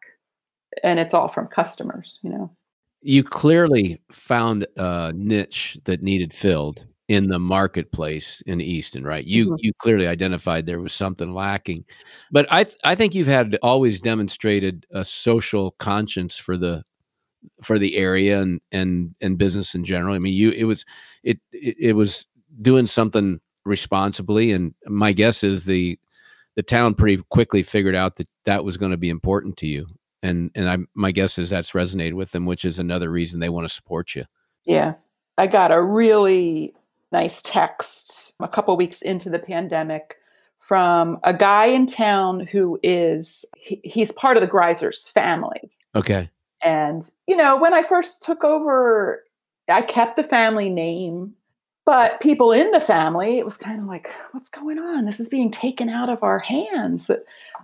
and 0.84 0.99
it's 0.99 1.13
all 1.13 1.27
from 1.27 1.47
customers. 1.47 2.19
You 2.23 2.29
know, 2.29 2.55
you 3.01 3.23
clearly 3.23 4.01
found 4.12 4.65
a 4.77 5.12
niche 5.13 5.77
that 5.86 6.01
needed 6.01 6.34
filled 6.34 6.86
in 7.07 7.27
the 7.27 7.39
marketplace 7.39 8.41
in 8.45 8.62
Easton, 8.62 9.03
right? 9.03 9.25
You 9.25 9.47
mm-hmm. 9.47 9.55
you 9.60 9.73
clearly 9.79 10.07
identified 10.07 10.65
there 10.65 10.79
was 10.79 10.93
something 10.93 11.34
lacking, 11.34 11.84
but 12.31 12.47
I 12.49 12.63
th- 12.63 12.77
I 12.84 12.95
think 12.95 13.13
you've 13.13 13.27
had 13.27 13.57
always 13.62 13.99
demonstrated 13.99 14.86
a 14.91 15.03
social 15.03 15.71
conscience 15.71 16.38
for 16.38 16.55
the 16.55 16.84
for 17.63 17.77
the 17.77 17.97
area 17.97 18.41
and 18.41 18.62
and 18.71 19.13
and 19.21 19.38
business 19.38 19.75
in 19.75 19.84
general. 19.84 20.15
I 20.15 20.19
mean, 20.19 20.34
you 20.34 20.51
it 20.51 20.63
was 20.63 20.86
it 21.23 21.39
it, 21.51 21.75
it 21.79 21.93
was 21.93 22.27
doing 22.62 22.88
something 22.88 23.41
responsibly, 23.65 24.51
and 24.51 24.73
my 24.86 25.12
guess 25.12 25.43
is 25.43 25.65
the 25.65 25.99
the 26.55 26.63
town 26.63 26.93
pretty 26.93 27.21
quickly 27.29 27.63
figured 27.63 27.95
out 27.95 28.17
that 28.17 28.27
that 28.45 28.63
was 28.63 28.77
going 28.77 28.91
to 28.91 28.97
be 28.97 29.09
important 29.09 29.57
to 29.57 29.67
you, 29.67 29.87
and 30.21 30.51
and 30.55 30.69
I 30.69 30.77
my 30.93 31.11
guess 31.11 31.37
is 31.37 31.49
that's 31.49 31.71
resonated 31.71 32.13
with 32.13 32.31
them, 32.31 32.45
which 32.45 32.65
is 32.65 32.79
another 32.79 33.09
reason 33.09 33.39
they 33.39 33.49
want 33.49 33.67
to 33.67 33.73
support 33.73 34.15
you. 34.15 34.25
Yeah, 34.65 34.95
I 35.37 35.47
got 35.47 35.71
a 35.71 35.81
really 35.81 36.73
nice 37.11 37.41
text 37.41 38.35
a 38.39 38.47
couple 38.47 38.75
weeks 38.77 39.01
into 39.01 39.29
the 39.29 39.39
pandemic 39.39 40.17
from 40.59 41.19
a 41.23 41.33
guy 41.33 41.65
in 41.65 41.85
town 41.85 42.39
who 42.39 42.79
is 42.83 43.43
he, 43.57 43.81
he's 43.83 44.11
part 44.11 44.37
of 44.37 44.41
the 44.41 44.47
Greisers 44.47 45.09
family. 45.09 45.71
Okay. 45.95 46.29
And 46.63 47.09
you 47.27 47.35
know, 47.35 47.57
when 47.57 47.73
I 47.73 47.83
first 47.83 48.23
took 48.23 48.43
over, 48.43 49.23
I 49.67 49.81
kept 49.81 50.15
the 50.15 50.23
family 50.23 50.69
name, 50.69 51.33
but 51.91 52.21
people 52.21 52.54
in 52.54 52.71
the 52.71 52.80
family, 52.80 53.38
it 53.38 53.43
was 53.43 53.58
kind 53.58 53.77
of 53.82 53.86
like, 53.86 54.10
what's 54.32 54.47
going 54.47 54.80
on? 54.80 55.04
This 55.04 55.19
is 55.19 55.27
being 55.27 55.51
taken 55.51 55.89
out 55.89 56.08
of 56.08 56.23
our 56.23 56.39
hands. 56.39 57.12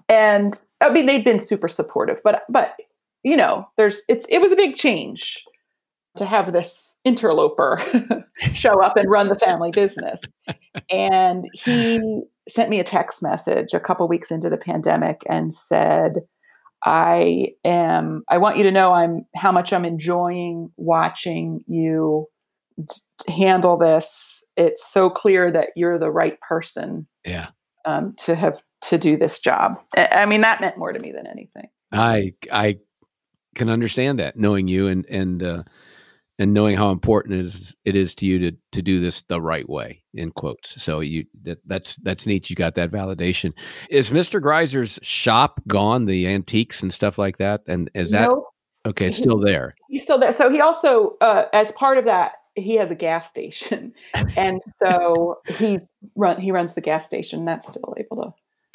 And 0.09 0.61
I 0.81 0.89
mean, 0.89 1.05
they've 1.05 1.23
been 1.23 1.39
super 1.39 1.69
supportive, 1.69 2.19
but 2.25 2.43
but 2.49 2.75
you 3.23 3.37
know, 3.37 3.69
there's 3.77 4.01
it's 4.09 4.25
it 4.27 4.39
was 4.39 4.51
a 4.51 4.57
big 4.57 4.75
change 4.75 5.45
to 6.17 6.25
have 6.25 6.51
this 6.51 6.93
interloper 7.05 7.81
show 8.53 8.83
up 8.83 8.97
and 8.97 9.09
run 9.09 9.29
the 9.29 9.39
family 9.39 9.71
business. 9.71 10.19
And 10.89 11.45
he 11.53 12.23
sent 12.49 12.69
me 12.69 12.81
a 12.81 12.83
text 12.83 13.23
message 13.23 13.73
a 13.73 13.79
couple 13.79 14.09
weeks 14.09 14.29
into 14.29 14.49
the 14.49 14.57
pandemic 14.57 15.21
and 15.29 15.53
said, 15.53 16.15
I 16.85 17.53
am 17.63 18.25
I 18.27 18.39
want 18.39 18.57
you 18.57 18.63
to 18.63 18.73
know 18.73 18.91
I'm 18.91 19.25
how 19.37 19.53
much 19.53 19.71
I'm 19.71 19.85
enjoying 19.85 20.69
watching 20.75 21.63
you 21.65 22.27
t- 22.77 23.31
handle 23.31 23.77
this. 23.77 24.43
It's 24.55 24.85
so 24.91 25.09
clear 25.09 25.51
that 25.51 25.69
you're 25.75 25.99
the 25.99 26.11
right 26.11 26.39
person. 26.41 27.07
Yeah. 27.25 27.47
Um, 27.85 28.15
to 28.19 28.35
have 28.35 28.61
to 28.81 28.97
do 28.97 29.17
this 29.17 29.39
job. 29.39 29.81
I 29.95 30.25
mean 30.25 30.41
that 30.41 30.61
meant 30.61 30.77
more 30.77 30.91
to 30.91 30.99
me 30.99 31.11
than 31.11 31.25
anything. 31.25 31.69
I 31.91 32.33
I 32.51 32.79
can 33.55 33.69
understand 33.69 34.19
that 34.19 34.37
knowing 34.37 34.67
you 34.67 34.87
and 34.87 35.05
and 35.07 35.41
uh 35.41 35.63
and 36.39 36.53
knowing 36.53 36.77
how 36.77 36.91
important 36.91 37.35
it 37.35 37.45
is 37.45 37.75
it 37.85 37.95
is 37.95 38.13
to 38.15 38.25
you 38.25 38.39
to 38.39 38.51
to 38.71 38.81
do 38.81 38.99
this 38.99 39.23
the 39.23 39.41
right 39.41 39.67
way 39.67 40.03
in 40.13 40.31
quotes 40.31 40.81
so 40.81 40.99
you 40.99 41.25
that 41.43 41.57
that's 41.65 41.95
that's 41.97 42.27
neat 42.27 42.49
you 42.49 42.55
got 42.55 42.75
that 42.75 42.91
validation 42.91 43.51
is 43.89 44.11
mr 44.11 44.41
greiser's 44.41 44.99
shop 45.01 45.59
gone 45.67 46.05
the 46.05 46.27
antiques 46.27 46.81
and 46.81 46.93
stuff 46.93 47.17
like 47.17 47.37
that 47.37 47.61
and 47.67 47.89
is 47.95 48.11
that 48.11 48.29
nope. 48.29 48.45
okay 48.85 49.07
it's 49.07 49.17
still 49.17 49.39
there 49.39 49.73
he's 49.89 50.03
still 50.03 50.19
there 50.19 50.31
so 50.31 50.49
he 50.51 50.61
also 50.61 51.17
uh, 51.21 51.45
as 51.53 51.71
part 51.71 51.97
of 51.97 52.05
that 52.05 52.33
he 52.57 52.75
has 52.75 52.91
a 52.91 52.95
gas 52.95 53.27
station 53.27 53.93
and 54.37 54.61
so 54.77 55.39
he's 55.47 55.81
run 56.15 56.39
he 56.39 56.51
runs 56.51 56.73
the 56.73 56.81
gas 56.81 57.05
station 57.05 57.45
that's 57.45 57.67
still 57.67 57.93
able 57.97 58.17
to 58.17 58.33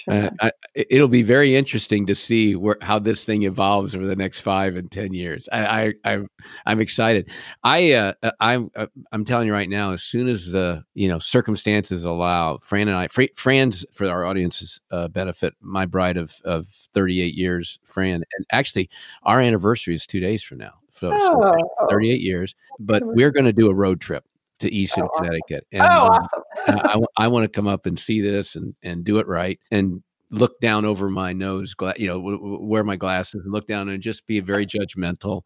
uh, 0.09 0.31
I, 0.40 0.53
it'll 0.75 1.09
be 1.09 1.23
very 1.23 1.57
interesting 1.57 2.07
to 2.07 2.14
see 2.14 2.57
where 2.57 2.77
how 2.83 2.99
this 2.99 3.25
thing 3.25 3.45
evolves 3.45 3.95
over 3.95 4.07
the 4.07 4.16
next 4.16 4.40
five 4.40 4.77
and 4.77 4.90
ten 4.90 5.12
years. 5.12 5.49
I, 5.53 5.95
I 6.05 6.12
am 6.12 6.29
I'm 6.66 6.81
excited. 6.81 7.31
I 7.62 7.92
uh, 7.92 8.12
uh 8.23 8.33
I'm 8.40 8.71
uh, 8.75 8.87
I'm 9.12 9.25
telling 9.25 9.47
you 9.47 9.53
right 9.53 9.68
now. 9.68 9.92
As 9.92 10.03
soon 10.03 10.29
as 10.29 10.51
the 10.51 10.85
you 10.95 11.09
know 11.09 11.18
circumstances 11.18 12.05
allow, 12.05 12.59
Fran 12.62 12.88
and 12.88 12.97
I, 12.97 13.09
Fran's 13.37 13.87
for 13.92 14.09
our 14.09 14.25
audience's 14.25 14.81
uh, 14.90 15.09
benefit, 15.09 15.55
my 15.61 15.87
bride 15.87 16.16
of 16.16 16.35
of 16.45 16.66
38 16.95 17.35
years, 17.35 17.79
Fran, 17.85 18.25
and 18.37 18.47
actually 18.51 18.90
our 19.23 19.40
anniversary 19.40 19.95
is 19.95 20.07
two 20.07 20.21
days 20.21 20.42
from 20.42 20.59
now. 20.59 20.82
So, 21.03 21.11
oh. 21.12 21.53
so 21.81 21.87
38 21.91 22.21
years, 22.21 22.55
but 22.79 23.03
we're 23.05 23.33
going 23.33 23.45
to 23.45 23.53
do 23.53 23.69
a 23.69 23.75
road 23.75 24.01
trip 24.01 24.25
to 24.61 24.73
Easton, 24.73 25.05
oh, 25.05 25.19
Connecticut. 25.19 25.67
And, 25.73 25.83
oh, 25.83 26.07
um, 26.07 26.11
awesome! 26.11 27.07
I, 27.19 27.25
I 27.25 27.29
want 27.29 27.45
to 27.45 27.49
come 27.49 27.67
up 27.67 27.87
and 27.87 27.99
see 27.99 28.21
this 28.21 28.55
and 28.55 28.75
and 28.83 29.05
do 29.05 29.19
it 29.19 29.27
right 29.27 29.59
and 29.73 30.03
look 30.31 30.61
down 30.61 30.85
over 30.85 31.11
my 31.11 31.33
nose, 31.33 31.75
gla- 31.75 31.95
you 31.97 32.07
know, 32.07 32.19
w- 32.19 32.38
w- 32.38 32.65
wear 32.65 32.85
my 32.85 32.97
glasses 32.97 33.43
and 33.45 33.53
look 33.53 33.67
down 33.67 33.88
and 33.88 34.03
just 34.03 34.27
be 34.27 34.41
very 34.41 34.67
judgmental. 34.67 35.43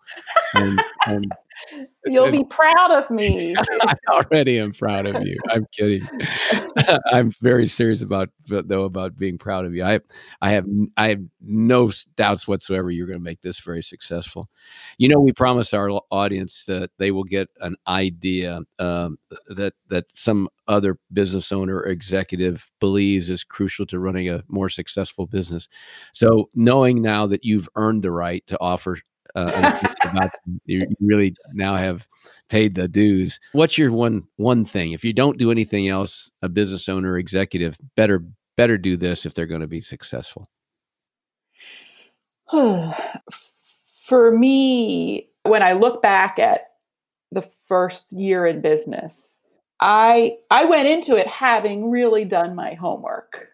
And, 0.54 0.80
and 1.06 1.32
You'll 2.06 2.30
be 2.30 2.44
proud 2.44 2.90
of 2.90 3.10
me. 3.10 3.54
I 3.82 3.94
already 4.10 4.58
am 4.58 4.72
proud 4.72 5.06
of 5.06 5.26
you. 5.26 5.38
I'm 5.50 5.66
kidding. 5.72 6.06
I'm 7.12 7.32
very 7.42 7.68
serious 7.68 8.02
about 8.02 8.28
though 8.46 8.84
about 8.84 9.16
being 9.16 9.38
proud 9.38 9.64
of 9.64 9.74
you. 9.74 9.84
I 9.84 10.00
I 10.40 10.50
have 10.50 10.66
I 10.96 11.08
have 11.08 11.20
no 11.40 11.90
doubts 12.16 12.46
whatsoever 12.46 12.90
you're 12.90 13.06
going 13.06 13.18
to 13.18 13.24
make 13.24 13.40
this 13.40 13.58
very 13.60 13.82
successful. 13.82 14.48
You 14.98 15.08
know, 15.08 15.20
we 15.20 15.32
promise 15.32 15.74
our 15.74 15.90
audience 16.10 16.64
that 16.66 16.90
they 16.98 17.10
will 17.10 17.24
get 17.24 17.48
an 17.60 17.76
idea 17.88 18.60
um, 18.78 19.18
that 19.48 19.74
that 19.88 20.04
some 20.14 20.48
other 20.68 20.98
business 21.12 21.52
owner 21.52 21.76
or 21.76 21.86
executive 21.86 22.70
believes 22.80 23.28
is 23.30 23.44
crucial 23.44 23.86
to 23.86 23.98
running 23.98 24.28
a 24.28 24.42
more 24.48 24.68
successful 24.68 25.26
business. 25.26 25.68
So, 26.12 26.48
knowing 26.54 27.02
now 27.02 27.26
that 27.26 27.44
you've 27.44 27.68
earned 27.76 28.02
the 28.02 28.10
right 28.10 28.46
to 28.48 28.60
offer 28.60 28.98
uh, 29.36 29.94
about 30.02 30.30
you 30.64 30.86
really 31.00 31.36
now 31.52 31.76
have 31.76 32.08
paid 32.48 32.74
the 32.74 32.88
dues. 32.88 33.38
What's 33.52 33.78
your 33.78 33.92
one 33.92 34.24
one 34.36 34.64
thing? 34.64 34.92
If 34.92 35.04
you 35.04 35.12
don't 35.12 35.38
do 35.38 35.50
anything 35.50 35.88
else, 35.88 36.30
a 36.42 36.48
business 36.48 36.88
owner, 36.88 37.18
executive 37.18 37.76
better 37.96 38.24
better 38.56 38.78
do 38.78 38.96
this 38.96 39.26
if 39.26 39.34
they're 39.34 39.46
going 39.46 39.60
to 39.60 39.66
be 39.66 39.80
successful. 39.80 40.48
For 44.04 44.30
me, 44.30 45.28
when 45.42 45.62
I 45.62 45.72
look 45.72 46.00
back 46.00 46.38
at 46.38 46.68
the 47.32 47.42
first 47.66 48.12
year 48.12 48.46
in 48.46 48.60
business, 48.60 49.40
I 49.80 50.36
I 50.50 50.64
went 50.64 50.88
into 50.88 51.16
it 51.16 51.28
having 51.28 51.90
really 51.90 52.24
done 52.24 52.54
my 52.54 52.74
homework. 52.74 53.48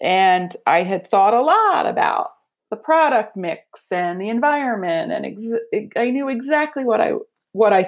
And 0.00 0.56
I 0.66 0.82
had 0.82 1.06
thought 1.06 1.34
a 1.34 1.42
lot 1.42 1.86
about 1.86 2.30
the 2.72 2.76
product 2.78 3.36
mix 3.36 3.92
and 3.92 4.18
the 4.18 4.30
environment 4.30 5.12
and 5.12 5.26
ex- 5.26 5.92
I 5.94 6.08
knew 6.08 6.30
exactly 6.30 6.84
what 6.84 7.02
I 7.02 7.12
what 7.52 7.70
I 7.70 7.84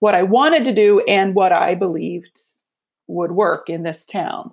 what 0.00 0.14
I 0.14 0.22
wanted 0.22 0.64
to 0.64 0.72
do 0.72 1.00
and 1.00 1.34
what 1.34 1.52
I 1.52 1.74
believed 1.74 2.40
would 3.08 3.32
work 3.32 3.68
in 3.68 3.82
this 3.82 4.06
town. 4.06 4.52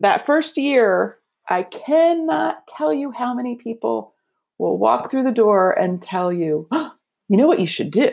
That 0.00 0.26
first 0.26 0.58
year, 0.58 1.16
I 1.48 1.62
cannot 1.62 2.66
tell 2.68 2.92
you 2.92 3.12
how 3.12 3.32
many 3.32 3.54
people 3.54 4.12
will 4.58 4.76
walk 4.76 5.10
through 5.10 5.22
the 5.22 5.32
door 5.32 5.70
and 5.70 6.02
tell 6.02 6.30
you, 6.30 6.68
oh, 6.70 6.92
you 7.28 7.38
know 7.38 7.46
what 7.46 7.60
you 7.60 7.66
should 7.66 7.90
do? 7.90 8.12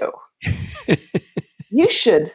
you 1.70 1.90
should. 1.90 2.32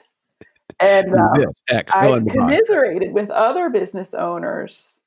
And 0.81 1.15
uh, 1.15 1.81
I 1.95 2.21
commiserated 2.29 3.15
with 3.15 3.31
other 3.31 3.71
business 3.71 4.13
owners 4.13 5.04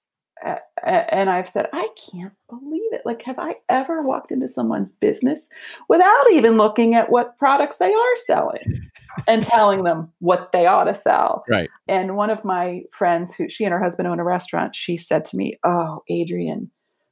and 0.84 1.30
I've 1.30 1.50
said, 1.50 1.67
I 1.73 1.89
can't 2.12 2.34
believe 2.50 2.93
it. 2.93 3.02
Like, 3.06 3.21
have 3.23 3.39
I 3.39 3.56
ever 3.69 4.02
walked 4.02 4.32
into 4.32 4.47
someone's 4.47 4.91
business 4.91 5.50
without 5.89 6.32
even 6.32 6.58
looking 6.58 6.95
at 6.95 7.10
what 7.10 7.38
products 7.38 7.78
they 7.78 7.93
are 7.93 8.17
selling 8.17 8.89
and 9.28 9.43
telling 9.43 9.84
them 9.84 10.12
what 10.19 10.52
they 10.52 10.65
ought 10.65 10.86
to 10.86 10.95
sell? 10.95 11.43
Right. 11.50 11.69
And 11.88 12.15
one 12.15 12.30
of 12.30 12.45
my 12.45 12.84
friends, 12.91 13.36
who 13.36 13.50
she 13.50 13.63
and 13.63 13.73
her 13.73 13.82
husband 13.82 14.08
own 14.08 14.19
a 14.19 14.23
restaurant, 14.23 14.76
she 14.76 14.97
said 14.97 15.26
to 15.26 15.38
me, 15.38 15.60
Oh, 15.63 16.04
Adrienne, 16.10 16.69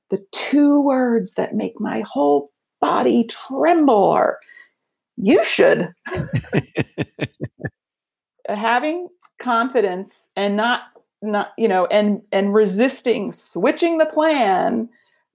the 0.09 0.25
two 0.31 0.81
words 0.81 1.33
that 1.33 1.55
make 1.55 1.79
my 1.79 2.01
whole 2.01 2.51
body 2.79 3.25
tremble 3.25 4.11
are, 4.11 4.39
you 5.17 5.43
should. 5.43 5.89
Having 8.47 9.07
confidence 9.39 10.29
and 10.35 10.55
not 10.55 10.81
not 11.25 11.51
you 11.57 11.67
know 11.67 11.85
and 11.87 12.21
and 12.31 12.53
resisting 12.53 13.31
switching 13.31 13.97
the 13.97 14.05
plan 14.05 14.89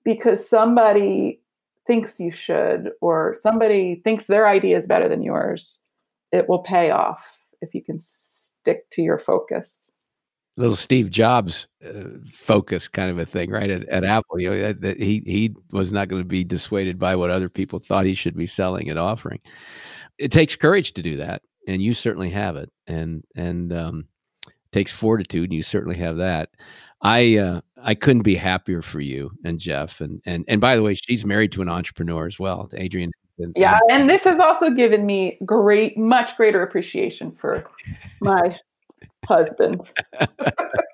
because 0.05 0.49
somebody 0.49 1.41
thinks 1.87 2.21
you 2.21 2.31
should 2.31 2.91
or 3.01 3.35
somebody 3.35 4.01
thinks 4.05 4.27
their 4.27 4.47
idea 4.47 4.77
is 4.77 4.87
better 4.87 5.09
than 5.09 5.23
yours 5.23 5.83
it 6.33 6.49
will 6.49 6.63
pay 6.63 6.91
off 6.91 7.25
if 7.61 7.75
you 7.75 7.83
can 7.83 7.99
stick 7.99 8.89
to 8.91 9.03
your 9.03 9.19
focus 9.19 9.93
little 10.57 10.77
Steve 10.77 11.11
Jobs 11.11 11.67
uh, 11.85 12.05
focus 12.33 12.87
kind 12.87 13.11
of 13.11 13.19
a 13.19 13.25
thing, 13.25 13.51
right? 13.51 13.71
At, 13.71 13.89
at 13.89 14.05
Apple, 14.05 14.41
you 14.41 14.51
know, 14.51 14.59
that, 14.59 14.81
that 14.83 15.01
he 15.01 15.23
he 15.27 15.55
was 15.73 15.91
not 15.91 16.09
going 16.09 16.23
to 16.23 16.29
be 16.29 16.45
dissuaded 16.45 16.99
by 16.99 17.17
what 17.17 17.31
other 17.31 17.49
people 17.49 17.79
thought 17.79 18.05
he 18.05 18.15
should 18.15 18.37
be 18.37 18.47
selling 18.47 18.89
and 18.91 18.99
offering. 18.99 19.41
It 20.19 20.31
takes 20.31 20.57
courage 20.57 20.93
to 20.93 21.03
do 21.03 21.17
that, 21.17 21.43
and 21.67 21.83
you 21.83 21.95
certainly 21.95 22.31
have 22.31 22.57
it, 22.57 22.71
and 22.87 23.25
and 23.35 23.73
um, 23.73 24.05
takes 24.73 24.93
fortitude, 24.93 25.51
and 25.51 25.53
you 25.53 25.63
certainly 25.63 25.97
have 25.99 26.17
that. 26.19 26.51
I 27.03 27.37
uh, 27.37 27.61
I 27.83 27.95
couldn't 27.95 28.23
be 28.23 28.37
happier 28.37 28.83
for 28.83 29.01
you 29.01 29.31
and 29.45 29.59
Jeff, 29.59 30.01
and 30.01 30.21
and 30.27 30.45
and 30.49 30.61
by 30.61 30.77
the 30.77 30.83
way, 30.83 30.95
she's 30.95 31.25
married 31.25 31.53
to 31.53 31.63
an 31.63 31.69
entrepreneur 31.69 32.27
as 32.27 32.39
well, 32.39 32.71
Adrienne. 32.75 33.13
And, 33.39 33.55
yeah, 33.57 33.79
and 33.91 34.11
this 34.11 34.25
has 34.25 34.39
also 34.39 34.71
given 34.71 35.07
me 35.07 35.39
great, 35.47 35.97
much 35.97 36.37
greater 36.37 36.63
appreciation 36.63 37.33
for 37.33 37.65
my 38.21 38.59
husband 39.25 39.81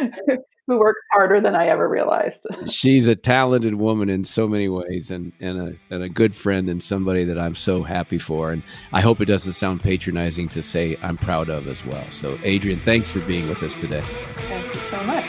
who 0.66 0.78
works 0.78 1.00
harder 1.10 1.40
than 1.40 1.54
I 1.54 1.66
ever 1.66 1.88
realized. 1.88 2.46
She's 2.68 3.06
a 3.08 3.16
talented 3.16 3.74
woman 3.74 4.08
in 4.08 4.24
so 4.24 4.46
many 4.46 4.68
ways 4.68 5.10
and, 5.10 5.32
and, 5.40 5.60
a, 5.60 5.94
and 5.94 6.02
a 6.02 6.08
good 6.08 6.34
friend 6.34 6.68
and 6.68 6.82
somebody 6.82 7.24
that 7.24 7.38
I'm 7.38 7.54
so 7.54 7.82
happy 7.82 8.18
for. 8.18 8.52
And 8.52 8.62
I 8.92 9.00
hope 9.00 9.20
it 9.20 9.26
doesn't 9.26 9.54
sound 9.54 9.82
patronizing 9.82 10.48
to 10.50 10.62
say 10.62 10.96
I'm 11.02 11.16
proud 11.16 11.48
of 11.48 11.66
as 11.66 11.84
well. 11.84 12.04
So, 12.10 12.38
Adrienne, 12.44 12.78
thanks 12.78 13.10
for 13.10 13.20
being 13.20 13.48
with 13.48 13.62
us 13.62 13.74
today. 13.74 14.02
Thank 14.02 14.66
you 14.66 14.80
so 14.80 15.04
much. 15.04 15.24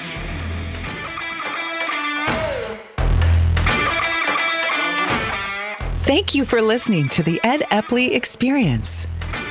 Thank 6.06 6.36
you 6.36 6.44
for 6.46 6.62
listening 6.62 7.08
to 7.10 7.24
the 7.24 7.40
Ed 7.44 7.62
Eppley 7.72 8.14
Experience. 8.14 9.08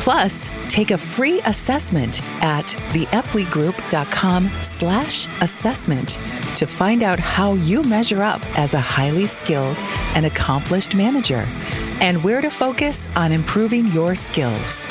Plus, 0.00 0.50
take 0.68 0.92
a 0.92 0.98
free 0.98 1.40
assessment 1.44 2.22
at 2.42 2.64
theeppleygroup.com 2.92 4.48
slash 4.62 5.26
assessment 5.42 6.18
to 6.56 6.66
find 6.66 7.02
out 7.02 7.18
how 7.18 7.52
you 7.54 7.82
measure 7.82 8.22
up 8.22 8.40
as 8.58 8.72
a 8.72 8.80
highly 8.80 9.26
skilled 9.26 9.76
and 10.14 10.24
accomplished 10.24 10.94
manager 10.94 11.46
and 12.00 12.24
where 12.24 12.40
to 12.40 12.50
focus 12.50 13.10
on 13.14 13.30
improving 13.30 13.86
your 13.88 14.14
skills. 14.14 14.86